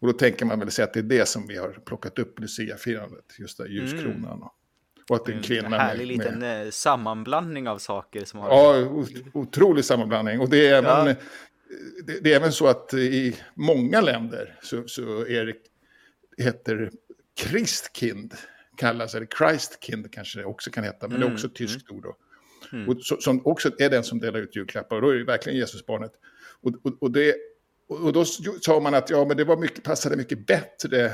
Och 0.00 0.06
då 0.06 0.12
tänker 0.12 0.44
man 0.46 0.58
väl 0.58 0.70
säga 0.70 0.86
att 0.86 0.92
det 0.94 1.00
är 1.00 1.04
det 1.04 1.28
som 1.28 1.46
vi 1.46 1.56
har 1.56 1.72
plockat 1.86 2.18
upp 2.18 2.38
i 2.38 2.42
Lucia-firandet, 2.42 3.24
just 3.38 3.58
den 3.58 3.72
ljuskronan. 3.72 4.42
Och, 4.42 4.52
och 5.10 5.16
att 5.16 5.24
det 5.24 5.30
är 5.32 5.34
en 5.34 5.38
En 5.38 5.44
kvinna 5.44 5.78
härlig 5.78 6.06
med, 6.06 6.18
liten 6.26 6.38
med, 6.38 6.66
eh, 6.66 6.70
sammanblandning 6.70 7.68
av 7.68 7.78
saker 7.78 8.24
som 8.24 8.40
har... 8.40 8.48
Ja, 8.48 8.88
ot- 8.90 9.10
otrolig 9.34 9.84
sammanblandning. 9.84 10.40
Och 10.40 10.50
det 10.50 10.66
är 10.68 10.74
även, 10.74 11.06
Ja. 11.06 11.14
det, 12.06 12.20
det 12.20 12.32
är 12.32 12.36
även 12.36 12.52
så 12.52 12.66
att 12.66 12.94
i 12.94 13.36
många 13.54 14.00
länder 14.00 14.58
så, 14.62 14.88
så 14.88 15.26
är 15.26 15.46
det, 15.46 15.54
heter 16.44 16.90
Christkind, 17.38 18.34
kallas 18.76 19.14
eller 19.14 19.26
Christkind 19.26 20.12
kanske 20.12 20.38
det 20.38 20.44
också 20.44 20.70
kan 20.70 20.84
heta, 20.84 21.08
men 21.08 21.10
det 21.10 21.16
är 21.16 21.26
Mm, 21.26 21.34
också 21.34 21.46
ett 21.46 21.54
tyskt 21.54 21.90
ord. 21.90 22.02
Då. 22.02 22.16
Mm. 22.72 22.88
Och 22.88 22.96
så, 23.02 23.16
som 23.16 23.46
också 23.46 23.70
är 23.78 23.90
den 23.90 24.04
som 24.04 24.18
delar 24.20 24.40
ut 24.40 24.56
julklappar, 24.56 24.96
och 24.96 25.02
då 25.02 25.08
är 25.08 25.14
det 25.14 25.24
verkligen 25.24 25.58
Jesusbarnet. 25.58 26.12
Och, 26.60 26.72
och, 26.82 27.02
och, 27.02 27.10
det, 27.10 27.34
och 27.88 28.12
då 28.12 28.24
sa 28.60 28.80
man 28.80 28.94
att 28.94 29.10
ja, 29.10 29.24
men 29.24 29.36
det 29.36 29.44
var 29.44 29.56
mycket, 29.56 29.84
passade 29.84 30.16
mycket 30.16 30.46
bättre 30.46 31.12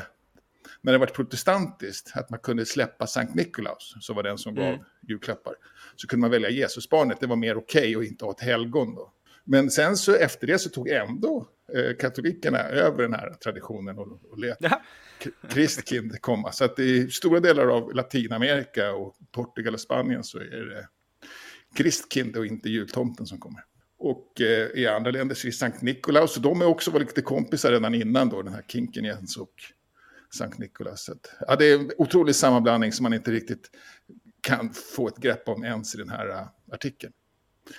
när 0.81 0.93
det 0.93 0.99
var 0.99 1.07
protestantiskt, 1.07 2.17
att 2.17 2.31
man 2.31 2.39
kunde 2.39 2.67
släppa 2.67 3.07
Sankt 3.07 3.35
Nikolaus, 3.35 3.95
som 4.01 4.17
var 4.17 4.23
den 4.23 4.39
som 4.39 4.55
gav 4.55 4.65
Mm. 4.65 4.81
julklappar. 5.09 5.55
Så 5.97 6.07
kunde 6.07 6.21
man 6.21 6.31
välja 6.31 6.51
Jesusbarnet, 6.51 7.21
det 7.21 7.27
var 7.27 7.37
mer 7.37 7.57
okej 7.57 7.97
och 7.97 8.05
inte 8.05 8.25
ha 8.25 8.33
ett 8.33 8.41
helgon 8.41 8.95
då. 8.95 9.13
Men 9.50 9.71
sen 9.71 9.97
så 9.97 10.14
efter 10.14 10.47
det 10.47 10.59
så 10.59 10.69
tog 10.71 10.88
ändå 10.88 11.49
eh, 11.75 11.97
katolikerna 11.97 12.59
över 12.59 13.02
den 13.02 13.12
här 13.12 13.35
traditionen 13.45 13.99
och, 13.99 14.31
och 14.31 14.38
lät 14.38 14.57
Ja. 14.61 14.83
K- 15.25 15.31
Christkind 15.52 16.21
komma. 16.21 16.52
Så 16.52 16.64
att 16.64 16.78
i 16.78 17.11
stora 17.11 17.40
delar 17.40 17.67
av 17.69 17.95
Latinamerika 17.95 18.93
och 18.93 19.17
Portugal 19.33 19.75
och 19.75 19.81
Spanien 19.81 20.25
så 20.25 20.38
är 20.38 20.75
det 20.75 20.88
Christkind 21.76 22.37
och 22.37 22.47
inte 22.47 22.69
jultomten 22.69 23.26
som 23.26 23.38
kommer. 23.38 23.64
Och 23.99 24.40
eh, 24.40 24.69
i 24.75 24.87
andra 24.87 25.11
länder 25.11 25.35
så 25.35 25.47
är 25.47 25.50
det 25.50 25.57
Sankt 25.57 25.83
Nikolaus, 25.83 26.37
och 26.37 26.43
de 26.43 26.61
är 26.62 26.67
också 26.67 26.90
var 26.90 27.00
lite 27.00 27.23
kompisar 27.23 27.73
redan 27.73 27.95
innan 27.95 28.28
då, 28.28 28.43
den 28.43 28.55
här 28.55 28.62
Kinkenjens 28.69 29.37
och 29.37 29.55
Sankt 30.35 30.59
Nikolaus. 30.59 31.00
Så 31.05 31.12
att, 31.12 31.31
ja, 31.40 31.57
det 31.57 31.64
är 31.64 31.78
en 31.78 31.90
otrolig 31.99 32.35
sammanblandning 32.35 32.93
som 32.93 33.02
man 33.02 33.14
inte 33.14 33.31
riktigt 33.31 33.71
kan 34.40 34.73
få 34.73 35.09
ett 35.09 35.17
grepp 35.17 35.49
om 35.49 35.64
ens 35.64 35.95
i 35.95 35.99
den 35.99 36.09
här 36.09 36.28
uh, 36.28 36.47
artikeln. 36.73 37.12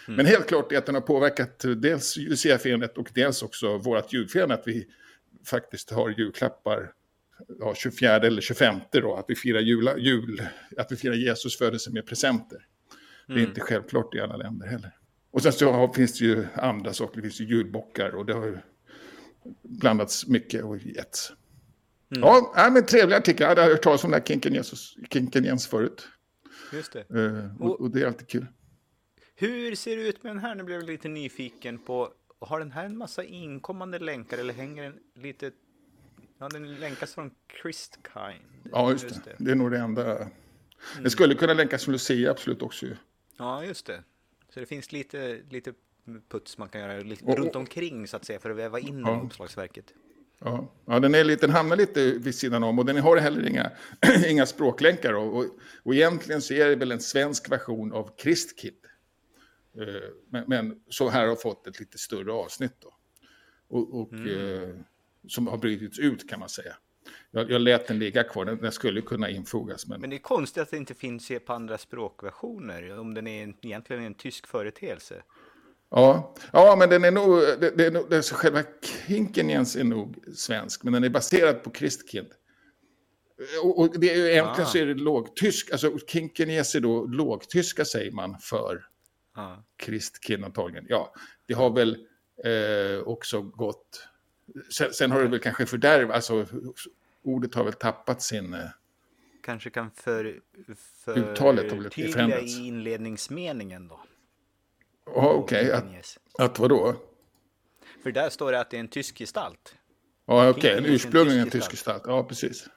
Men 0.07 0.25
helt 0.25 0.47
klart 0.47 0.71
är 0.71 0.77
att 0.77 0.85
den 0.85 0.95
har 0.95 1.01
påverkat 1.01 1.65
dels 1.77 2.17
Lucia-firandet 2.17 2.97
och 2.97 3.09
dels 3.13 3.43
också 3.43 3.77
vårt 3.77 4.13
julfirande, 4.13 4.53
att 4.55 4.67
vi 4.67 4.87
faktiskt 5.45 5.89
har 5.91 6.09
julklappar 6.09 6.91
ja, 7.59 7.75
24 7.75 8.15
eller 8.15 8.41
25 8.41 8.75
då, 8.91 9.15
att 9.15 9.25
vi 9.27 9.35
firar 9.35 9.59
jula, 9.59 9.97
jul, 9.97 10.41
att 10.77 10.91
vi 10.91 10.95
firar 10.95 11.13
Jesus 11.13 11.57
födelse 11.57 11.91
med 11.91 12.05
presenter. 12.05 12.65
Det 13.27 13.33
är 13.33 13.37
Mm. 13.37 13.49
inte 13.49 13.61
självklart 13.61 14.15
i 14.15 14.19
alla 14.19 14.37
länder 14.37 14.67
heller. 14.67 14.95
Och 15.31 15.41
sen 15.41 15.53
så 15.53 15.71
har, 15.71 15.93
finns 15.93 16.19
det 16.19 16.25
ju 16.25 16.45
andra 16.53 16.93
saker, 16.93 17.15
det 17.15 17.21
finns 17.21 17.41
ju 17.41 17.45
julbockar 17.45 18.09
och 18.15 18.25
det 18.25 18.33
har 18.33 18.63
blandats 19.63 20.27
mycket 20.27 20.63
och 20.63 20.77
getts. 20.77 21.31
Mm. 22.15 22.27
Ja, 22.27 22.53
nej, 22.55 22.71
men 22.71 22.85
trevlig 22.85 23.15
artikel. 23.15 23.41
Jag 23.41 23.47
hade 23.49 23.61
hört 23.61 23.81
talas 23.81 24.03
om 24.03 24.11
den 24.11 24.19
här 24.19 24.27
Kinken, 24.27 24.53
Jesus, 24.53 24.95
Kinken 25.11 25.43
Jens 25.43 25.67
förut. 25.67 26.07
Just 26.73 26.93
det. 26.93 26.99
Eh, 26.99 27.61
och, 27.61 27.81
och 27.81 27.91
det 27.91 28.01
är 28.01 28.05
alltid 28.07 28.27
kul. 28.27 28.45
Hur 29.41 29.75
ser 29.75 29.97
det 29.97 30.01
ut 30.07 30.23
med 30.23 30.29
den 30.35 30.39
här? 30.39 30.55
Nu 30.55 30.63
blev 30.63 30.79
jag 30.79 30.87
lite 30.87 31.07
nyfiken 31.09 31.79
på. 31.79 32.13
Har 32.39 32.59
den 32.59 32.71
här 32.71 32.85
en 32.85 32.97
massa 32.97 33.23
inkommande 33.23 33.99
länkar 33.99 34.37
eller 34.37 34.53
hänger 34.53 34.83
den 34.83 34.99
lite? 35.23 35.51
Ja, 36.39 36.49
den 36.49 36.75
länkas 36.75 37.13
från 37.13 37.31
Christkind. 37.61 38.69
Ja, 38.71 38.91
just 38.91 39.09
det. 39.25 39.35
Det 39.37 39.51
är 39.51 39.55
nog 39.55 39.71
det 39.71 39.77
enda. 39.77 40.27
Det 41.03 41.09
skulle 41.09 41.35
kunna 41.35 41.53
länkas 41.53 41.83
från 41.85 41.91
Lucia 41.91 42.31
absolut 42.31 42.61
också 42.61 42.85
ju. 42.85 42.95
Ja, 43.37 43.63
just 43.63 43.85
det. 43.85 44.03
Så 44.53 44.59
det 44.59 44.65
finns 44.65 44.91
lite, 44.91 45.39
lite 45.49 45.73
puts 46.29 46.57
man 46.57 46.69
kan 46.69 46.81
göra 46.81 46.99
lite 46.99 47.25
Och- 47.25 47.37
runt 47.37 47.55
omkring 47.55 48.07
så 48.07 48.17
att 48.17 48.25
säga 48.25 48.39
för 48.39 48.49
att 48.49 48.57
väva 48.57 48.79
in 48.79 48.99
Ja. 48.99 49.21
uppslagsverket. 49.25 49.93
Ja, 50.39 50.67
ja 50.85 50.99
den, 50.99 51.15
är 51.15 51.23
lite, 51.23 51.45
den 51.47 51.55
hamnar 51.55 51.75
lite 51.75 52.11
vid 52.11 52.35
sidan 52.35 52.63
om 52.63 52.79
och 52.79 52.85
den 52.85 52.97
har 52.97 53.17
heller 53.17 53.47
inga, 53.47 53.71
inga 54.27 54.45
språklänkar. 54.45 55.13
Och, 55.13 55.37
och, 55.37 55.45
och 55.83 55.95
egentligen 55.95 56.41
så 56.41 56.53
är 56.53 56.69
det 56.69 56.75
väl 56.75 56.91
en 56.91 56.99
svensk 57.01 57.51
version 57.51 57.93
av 57.93 58.15
Kristkid. 58.17 58.73
Eh, 59.77 60.09
men, 60.29 60.43
men 60.47 60.81
så 60.89 61.09
här 61.09 61.27
har 61.27 61.35
fått 61.35 61.67
ett 61.67 61.79
lite 61.79 61.97
större 61.97 62.31
avsnitt 62.31 62.73
då. 62.79 62.95
Och, 63.67 64.01
och 64.01 64.13
eh, 64.13 64.69
som 65.27 65.47
har 65.47 65.57
brutits 65.57 65.99
ut 65.99 66.29
kan 66.29 66.39
man 66.39 66.49
säga. 66.49 66.75
Jag, 67.31 67.51
jag 67.51 67.61
lät 67.61 67.87
den 67.87 67.99
ligga 67.99 68.23
kvar, 68.23 68.45
den, 68.45 68.57
den 68.57 68.71
skulle 68.71 69.01
kunna 69.01 69.29
infogas. 69.29 69.87
Men, 69.87 70.01
Men 70.01 70.09
det 70.09 70.15
är 70.15 70.19
konstigt 70.19 70.63
att 70.63 70.71
det 70.71 70.77
inte 70.77 70.93
finns 70.93 71.31
på 71.45 71.53
andra 71.53 71.77
språkversioner 71.77 72.99
om 72.99 73.13
den 73.13 73.27
är 73.27 73.43
en, 73.43 73.55
egentligen 73.61 74.03
en 74.03 74.13
tysk 74.13 74.47
företeelse. 74.47 75.23
ja, 75.89 76.35
ja, 76.53 76.75
men 76.79 76.89
den 76.89 77.03
är 77.03 77.11
nog, 77.11 77.39
det, 77.39 77.77
det 77.77 77.85
är 77.85 77.91
nog 77.91 78.09
det 78.09 78.17
är 78.17 78.21
själva 78.21 78.63
Kinkenjens 79.07 79.75
är 79.75 79.83
nog 79.83 80.15
svensk, 80.35 80.83
men 80.83 80.93
den 80.93 81.03
är 81.03 81.09
baserad 81.09 81.63
på 81.63 81.69
Kristkind. 81.69 82.27
Och, 83.63 83.79
och 83.79 83.99
det 83.99 84.09
är 84.11 84.15
ju 84.15 84.31
egentligen 84.31 84.67
Ah. 84.67 84.71
så 84.71 84.77
är 84.77 84.85
det 84.85 84.93
lågtysk, 84.93 85.71
alltså 85.71 85.97
Kinkenjes 86.07 86.75
är 86.75 86.79
då 86.79 87.05
lågtyska 87.05 87.85
säger 87.85 88.11
man 88.11 88.39
för 88.39 88.88
Ja. 89.39 89.63
Kristkind 89.77 90.45
antagligen. 90.45 90.85
Ja, 90.89 91.13
det 91.45 91.53
har 91.53 91.69
väl 91.69 92.07
eh, 92.43 92.99
också 93.07 93.41
gått, 93.41 94.07
sen, 94.71 94.93
sen 94.93 95.11
har 95.11 95.21
det 95.21 95.27
väl 95.27 95.39
kanske 95.39 95.65
fördärvat, 95.65 96.15
alltså 96.15 96.45
ordet 97.23 97.55
har 97.55 97.63
väl 97.63 97.73
tappat 97.73 98.21
sin, 98.21 98.53
eh, 98.53 98.59
Kanske 99.43 99.69
kan 99.69 99.91
för, 99.91 100.39
för 100.75 101.17
Uttalet 101.17 101.71
har 101.71 101.77
väl 101.77 101.91
förändrats. 101.91 102.57
i 102.57 102.67
inledningsmeningen 102.67 103.87
då. 103.87 103.99
ja 105.05 105.29
okej, 105.33 105.71
att, 105.71 105.79
Kinkenjes. 105.81 106.19
att 106.39 106.59
vadå? 106.59 106.95
För 108.03 108.11
där 108.11 108.29
står 108.29 108.51
det 108.51 108.59
att 108.59 108.69
det 108.71 108.77
är 108.77 108.81
en 108.81 108.87
tysk 108.87 109.17
gestalt. 109.17 109.75
Ja 110.25 110.49
okej, 110.49 110.77
en 110.77 110.85
ursprungligen 110.85 111.39
en 111.39 111.49
tysk 111.49 111.53
tysk 111.65 111.71
gestalt, 111.71 112.03
ja 112.05 112.23
precis. 112.23 112.69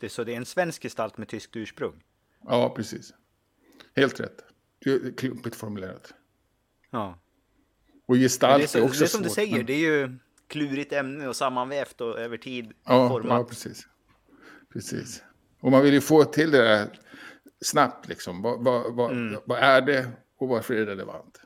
Det, 0.00 0.08
så 0.08 0.24
det 0.24 0.32
är 0.32 0.36
en 0.36 0.46
svensk 0.46 0.82
gestalt 0.82 1.18
med 1.18 1.28
tyskt 1.28 1.56
ursprung. 1.56 2.02
Ja, 2.48 2.70
precis. 2.76 3.14
Helt 3.96 4.20
rätt. 4.20 4.44
Det 4.84 5.16
klumpigt 5.16 5.56
formulerat. 5.56 6.14
Ja. 6.90 7.18
Och 8.06 8.16
gestalt 8.16 8.58
det 8.58 8.64
är, 8.64 8.66
så, 8.66 8.78
är 8.78 8.82
det 8.82 8.88
också 8.88 9.04
är 9.04 9.08
som 9.08 9.22
du 9.22 9.28
svårt, 9.28 9.34
säger, 9.34 9.56
men- 9.56 9.66
det 9.66 9.72
är 9.72 9.78
ju 9.78 10.18
klurigt 10.48 10.92
ämne 10.92 11.28
och 11.28 11.36
sammanvävt 11.36 12.00
och 12.00 12.18
över 12.18 12.36
tid 12.38 12.72
Ja, 12.84 13.08
format. 13.08 13.30
ja, 13.40 13.44
precis. 13.44 13.86
Precis. 14.72 15.22
Och 15.60 15.70
man 15.70 15.82
vill 15.82 15.94
ju 15.94 16.00
få 16.00 16.24
till 16.24 16.50
det 16.50 16.58
där 16.62 16.88
snabbt, 17.64 18.08
liksom. 18.08 18.42
Vad, 18.42 18.64
vad, 18.64 18.94
vad, 18.94 19.10
Mm. 19.12 19.40
vad 19.46 19.58
är 19.58 19.80
det 19.80 20.10
och 20.38 20.48
varför 20.48 20.74
är 20.74 20.78
det 20.86 20.86
relevant? 20.92 21.40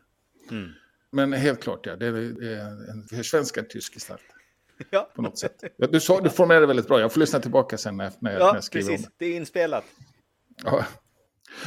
Mm. 0.50 0.70
Men 1.10 1.32
helt 1.32 1.62
klart, 1.62 1.86
ja, 1.86 1.96
det 1.96 2.06
är 2.06 2.12
det 2.12 2.60
en 2.90 3.02
försvenskad 3.08 3.68
tysk 3.70 3.94
gestalt 3.94 4.20
Ja, 4.90 5.10
på 5.14 5.22
något 5.22 5.38
sätt. 5.38 5.64
Ja, 5.76 5.86
du, 5.86 6.00
sa, 6.00 6.20
du 6.20 6.30
formulerade 6.30 6.62
det 6.62 6.66
väldigt 6.66 6.88
bra, 6.88 7.00
jag 7.00 7.12
får 7.12 7.20
lyssna 7.20 7.40
tillbaka 7.40 7.78
sen 7.78 7.96
när, 7.96 8.04
när, 8.04 8.32
när 8.32 8.38
ja 8.40 8.54
jag 8.54 8.64
skriver 8.64 8.88
precis. 8.90 9.06
om 9.06 9.12
Det 9.16 9.26
är 9.26 9.36
inspelat. 9.36 9.84
det. 9.98 10.62
Ja. 10.64 10.84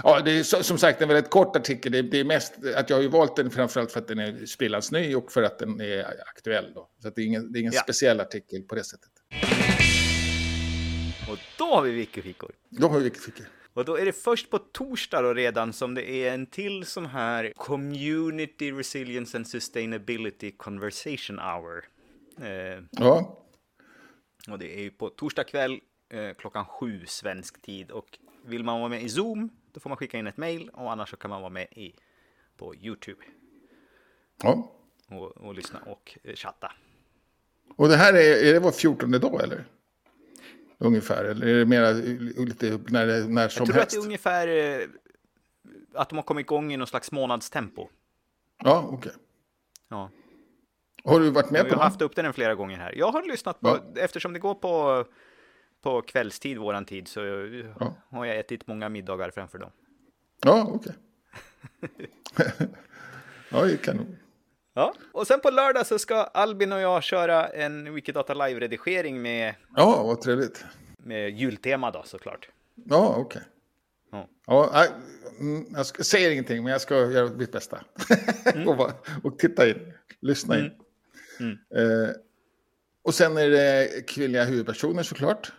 Ja, 0.04 0.20
det 0.26 0.32
är 0.32 0.44
som 0.44 0.78
sagt 0.78 1.02
en 1.02 1.08
väldigt 1.08 1.32
kort 1.32 1.56
artikel. 1.56 1.92
Det, 1.92 2.02
det 2.02 2.20
är 2.20 2.24
mest 2.26 2.54
att 2.76 2.90
jag 2.90 2.98
har 2.98 3.02
ju 3.02 3.10
valt 3.10 3.36
den 3.36 3.50
framförallt 3.52 3.92
för 3.92 4.00
att 4.00 4.08
den 4.08 4.20
är 4.20 4.46
sprillans 4.46 4.92
ny 4.92 5.16
och 5.16 5.32
för 5.32 5.44
att 5.44 5.60
den 5.60 5.82
är 5.82 6.06
aktuell. 6.30 6.74
Då. 6.76 6.90
Så 7.02 7.10
det 7.10 7.22
är 7.22 7.26
ingen, 7.26 7.52
det 7.52 7.60
är 7.60 7.62
ingen 7.62 7.74
Ja. 7.74 7.82
speciell 7.82 8.20
artikel 8.20 8.62
på 8.64 8.76
det 8.76 8.84
sättet. 8.84 9.10
Och 11.32 11.38
då 11.58 11.66
har 11.66 11.82
vi 11.82 11.92
Wikifikor. 11.92 12.52
De 12.70 12.84
har 12.92 12.98
vi 13.00 13.04
Wikifica. 13.04 13.44
Och 13.74 13.86
då 13.86 13.96
är 13.98 14.06
det 14.06 14.14
först 14.14 14.50
på 14.50 14.58
torsdag 14.60 15.22
då 15.22 15.34
redan 15.34 15.74
som 15.74 15.94
det 15.94 16.10
är 16.12 16.34
en 16.34 16.46
till 16.46 16.86
sån 16.86 17.06
här 17.06 17.54
Community 17.56 18.72
Resilience 18.72 19.38
and 19.38 19.48
Sustainability 19.48 20.52
Conversation 20.52 21.40
Hour. 21.40 21.86
Eh, 22.42 22.84
Ja, 22.92 23.44
och 24.50 24.60
det 24.60 24.78
är 24.80 24.82
ju 24.82 24.92
på 24.92 25.10
torsdag 25.10 25.44
kväll 25.44 25.80
eh, 26.14 26.34
klockan 26.38 26.66
sju 26.66 27.06
svensk 27.08 27.62
tid. 27.62 27.92
Och 27.92 28.20
vill 28.46 28.64
man 28.64 28.80
vara 28.80 28.90
med 28.90 29.04
i 29.04 29.10
Zoom, 29.10 29.50
då 29.78 29.82
får 29.82 29.90
man 29.90 29.98
skicka 29.98 30.18
in 30.18 30.28
ett 30.28 30.38
mail 30.38 30.70
och 30.74 30.92
annars 30.92 31.10
så 31.10 31.18
kan 31.18 31.30
man 31.30 31.42
vara 31.42 31.50
med 31.50 31.68
i, 31.72 31.96
på 32.58 32.76
YouTube 32.76 33.22
Ja. 34.44 34.72
och, 35.10 35.38
och 35.38 35.54
lyssna 35.54 35.80
och 35.86 36.18
eh, 36.24 36.36
chatta. 36.36 36.72
Och 37.76 37.88
det 37.88 37.96
här 37.96 38.14
är, 38.14 38.46
är 38.50 38.54
det 38.54 38.60
vår 38.60 38.72
14 38.72 39.12
dag 39.12 39.44
eller? 39.44 39.66
Ungefär, 40.78 41.24
eller 41.26 41.48
är 41.48 41.54
det 41.60 41.66
mera 41.66 41.92
lite 42.46 42.80
när, 42.88 43.28
när 43.28 43.50
som 43.50 43.62
Jag 43.62 43.68
tror 43.68 43.70
att 43.70 43.76
helst? 43.76 43.92
det 43.92 43.98
är 43.98 44.06
ungefär 44.06 44.48
eh, 44.48 44.88
att 45.94 46.10
de 46.10 46.16
har 46.16 46.24
kommit 46.24 46.44
igång 46.46 46.74
i 46.74 46.78
någon 46.78 46.88
slags 46.88 47.12
månadstempo. 47.12 47.90
Ja, 48.64 48.90
okej. 48.92 49.12
Ja. 49.90 50.10
Har 51.04 51.20
du 51.20 51.30
varit 51.30 51.52
med 51.52 51.64
Vi 51.64 51.70
på 51.70 51.76
har 51.76 51.84
den? 51.84 51.92
haft 51.92 52.02
upp 52.02 52.16
den 52.16 52.34
flera 52.34 52.56
gånger 52.56 52.78
här. 52.78 52.94
Jag 52.98 53.12
har 53.12 53.24
lyssnat 53.24 53.60
på, 53.60 53.80
eftersom 53.96 54.34
det 54.34 54.40
går 54.40 54.56
på, 54.56 55.06
på 55.88 56.02
kvällstid, 56.02 56.58
våran 56.58 56.86
tid, 56.86 57.08
så 57.08 57.20
Ja. 57.80 57.96
har 58.10 58.26
jag 58.26 58.38
ätit 58.40 58.68
många 58.68 58.90
middagar 58.90 59.32
framför 59.32 59.58
dem. 59.58 59.72
Ja, 60.44 60.68
okej. 60.74 60.94
ja, 63.52 63.66
det 63.66 63.72
är 63.74 63.78
kanon. 63.78 64.18
Ja, 64.74 64.94
och 65.12 65.28
sen 65.28 65.40
på 65.40 65.50
lördag 65.50 65.88
så 65.88 66.00
ska 66.00 66.16
Albin 66.16 66.72
och 66.72 66.80
jag 66.80 67.04
köra 67.04 67.48
en 67.48 67.94
Wikidata 67.94 68.34
Live-redigering 68.34 69.22
med, 69.22 69.56
Ja, 69.76 70.04
vad 70.04 70.22
trevligt. 70.22 70.66
med 70.98 71.30
jultema 71.40 71.92
då 71.92 72.04
såklart. 72.06 72.50
Ja, 72.76 73.16
okej. 73.18 73.42
Ja. 74.12 74.28
Ja, 74.48 74.70
nej, 74.74 74.90
mm, 75.40 75.66
jag 75.74 75.86
ska, 75.86 76.04
säger 76.04 76.32
ingenting, 76.32 76.64
men 76.64 76.72
jag 76.72 76.82
ska 76.82 76.96
göra 77.12 77.30
mitt 77.30 77.52
bästa. 77.52 77.80
och, 78.68 78.78
bara- 78.78 78.94
och 79.24 79.40
titta 79.40 79.70
in, 79.70 79.94
lyssna 80.20 80.60
in. 80.60 80.72
Mm. 81.40 81.58
Eh, 81.76 82.10
och 83.04 83.14
sen 83.14 83.38
är 83.38 83.50
det 83.50 84.08
kvinnliga 84.08 84.44
huvudpersoner 84.44 85.04
såklart. 85.04 85.52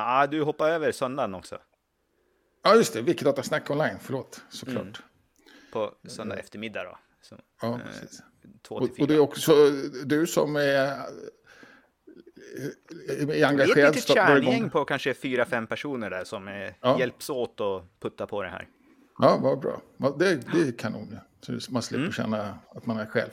Ja, 0.00 0.26
du 0.26 0.42
hoppar 0.42 0.70
över 0.70 0.92
söndagen 0.92 1.34
också. 1.34 1.58
Ja, 2.64 2.74
just 2.74 2.92
det, 2.92 3.02
Wikidata 3.02 3.42
Snack 3.42 3.70
Online, 3.70 3.96
förlåt, 4.00 4.42
såklart. 4.48 4.82
Mm. 4.82 4.92
På 5.72 5.94
söndag 6.08 6.36
eftermiddag 6.36 6.84
då. 6.84 6.98
Så, 7.22 7.36
Ja, 7.62 7.80
precis. 7.86 8.22
två 8.62 8.80
till 8.80 8.90
Och, 8.94 9.00
och 9.00 9.06
det 9.08 9.14
är 9.14 9.18
också 9.18 9.52
du 10.04 10.26
som 10.26 10.56
är, 10.56 10.60
är 10.62 10.98
Vi 13.26 13.42
är 13.42 13.46
engagerad. 13.48 13.88
ett 13.88 13.94
litet 13.94 14.14
kärngäng 14.14 14.70
på 14.70 14.84
kanske 14.84 15.14
fyra, 15.14 15.44
fem 15.44 15.66
personer 15.66 16.10
där 16.10 16.24
som 16.24 16.48
eh, 16.48 16.72
Ja. 16.80 16.98
hjälps 16.98 17.30
åt 17.30 17.60
och 17.60 17.82
putta 18.00 18.26
på 18.26 18.42
det 18.42 18.48
här. 18.48 18.68
Ja, 19.18 19.38
vad 19.42 19.60
bra. 19.60 19.80
Det, 20.18 20.34
det 20.52 20.68
är 20.68 20.72
kanon. 20.78 21.18
Så 21.40 21.72
man 21.72 21.82
slipper 21.82 22.00
Mm. 22.02 22.12
känna 22.12 22.58
att 22.74 22.86
man 22.86 22.98
är 22.98 23.06
själv. 23.06 23.30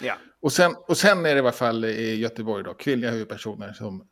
Ja, 0.00 0.14
Och 0.40 0.52
sen, 0.52 0.74
och 0.88 0.96
sen 0.96 1.18
är 1.18 1.22
det 1.22 1.36
i 1.36 1.38
alla 1.38 1.52
fall 1.52 1.84
i 1.84 2.14
Göteborg 2.14 2.64
då, 2.64 2.74
kvinnliga 2.74 3.10
huvudpersoner 3.10 3.72
som 3.72 4.08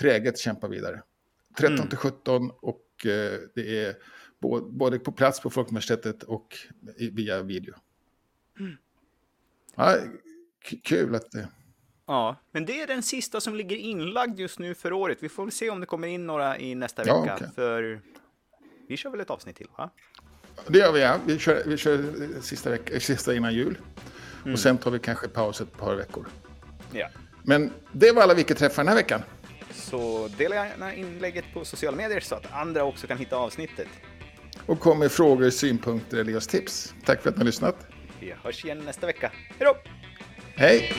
träget 0.00 0.38
kämpar 0.38 0.68
vidare. 0.68 1.02
13 1.58 1.74
Mm. 1.76 1.88
till 1.88 1.98
17 1.98 2.50
och 2.60 3.06
eh, 3.06 3.38
det 3.54 3.84
är 3.84 3.94
både 4.70 4.98
på 4.98 5.12
plats 5.12 5.40
på 5.40 5.50
Folkuniversitetet 5.50 6.22
och 6.22 6.56
via 7.12 7.42
video. 7.42 7.74
Mm. 8.60 8.76
Ja, 9.76 9.96
kul 10.84 11.14
att 11.14 11.30
det... 11.30 11.48
Ja, 12.06 12.36
men 12.52 12.66
det 12.66 12.80
är 12.82 12.86
den 12.86 13.02
sista 13.02 13.40
som 13.40 13.54
ligger 13.54 13.76
inlagd 13.76 14.40
just 14.40 14.58
nu 14.58 14.74
för 14.74 14.92
året. 14.92 15.18
Vi 15.20 15.28
får 15.28 15.44
väl 15.44 15.52
se 15.52 15.70
om 15.70 15.80
det 15.80 15.86
kommer 15.86 16.08
in 16.08 16.26
några 16.26 16.58
i 16.58 16.74
nästa 16.74 17.06
Ja, 17.06 17.20
vecka. 17.20 17.34
okej. 17.34 17.48
För 17.54 18.00
vi 18.88 18.96
kör 18.96 19.10
väl 19.10 19.20
ett 19.20 19.30
avsnitt 19.30 19.56
till, 19.56 19.68
va? 19.78 19.90
Det 20.66 20.78
gör 20.78 20.92
vi, 20.92 21.00
ja. 21.02 21.16
Vi 21.26 21.38
kör, 21.38 21.62
vi 21.66 21.76
kör 21.76 22.04
sista, 22.40 22.70
veck, 22.70 22.90
eh, 22.90 22.98
sista 22.98 23.34
innan 23.34 23.54
jul. 23.54 23.78
Mm. 24.42 24.52
Och 24.52 24.58
sen 24.58 24.78
tar 24.78 24.90
vi 24.90 24.98
kanske 24.98 25.28
paus 25.28 25.60
ett 25.60 25.76
par 25.76 25.94
veckor. 25.94 26.26
Ja. 26.92 27.08
Men 27.42 27.70
det 27.92 28.12
var 28.12 28.22
alla 28.22 28.34
vi 28.34 28.44
träffar 28.44 28.82
den 28.82 28.88
här 28.88 28.96
veckan. 28.96 29.20
Så 29.76 30.28
dela 30.38 30.54
gärna 30.54 30.94
inlägget 30.94 31.44
på 31.54 31.64
sociala 31.64 31.96
medier 31.96 32.20
så 32.20 32.34
att 32.34 32.52
andra 32.52 32.84
också 32.84 33.06
kan 33.06 33.18
hitta 33.18 33.36
avsnittet. 33.36 33.88
Och 34.66 34.80
kom 34.80 34.98
med 34.98 35.12
frågor, 35.12 35.50
synpunkter 35.50 36.16
eller 36.16 36.32
just 36.32 36.50
tips. 36.50 36.94
Tack 37.04 37.22
för 37.22 37.30
att 37.30 37.36
ni 37.36 37.40
har 37.40 37.46
lyssnat. 37.46 37.76
Vi 38.20 38.34
hörs 38.42 38.64
igen 38.64 38.78
nästa 38.78 39.06
vecka. 39.06 39.32
Hej 39.58 39.58
då! 39.58 39.76
Hej! 40.56 40.92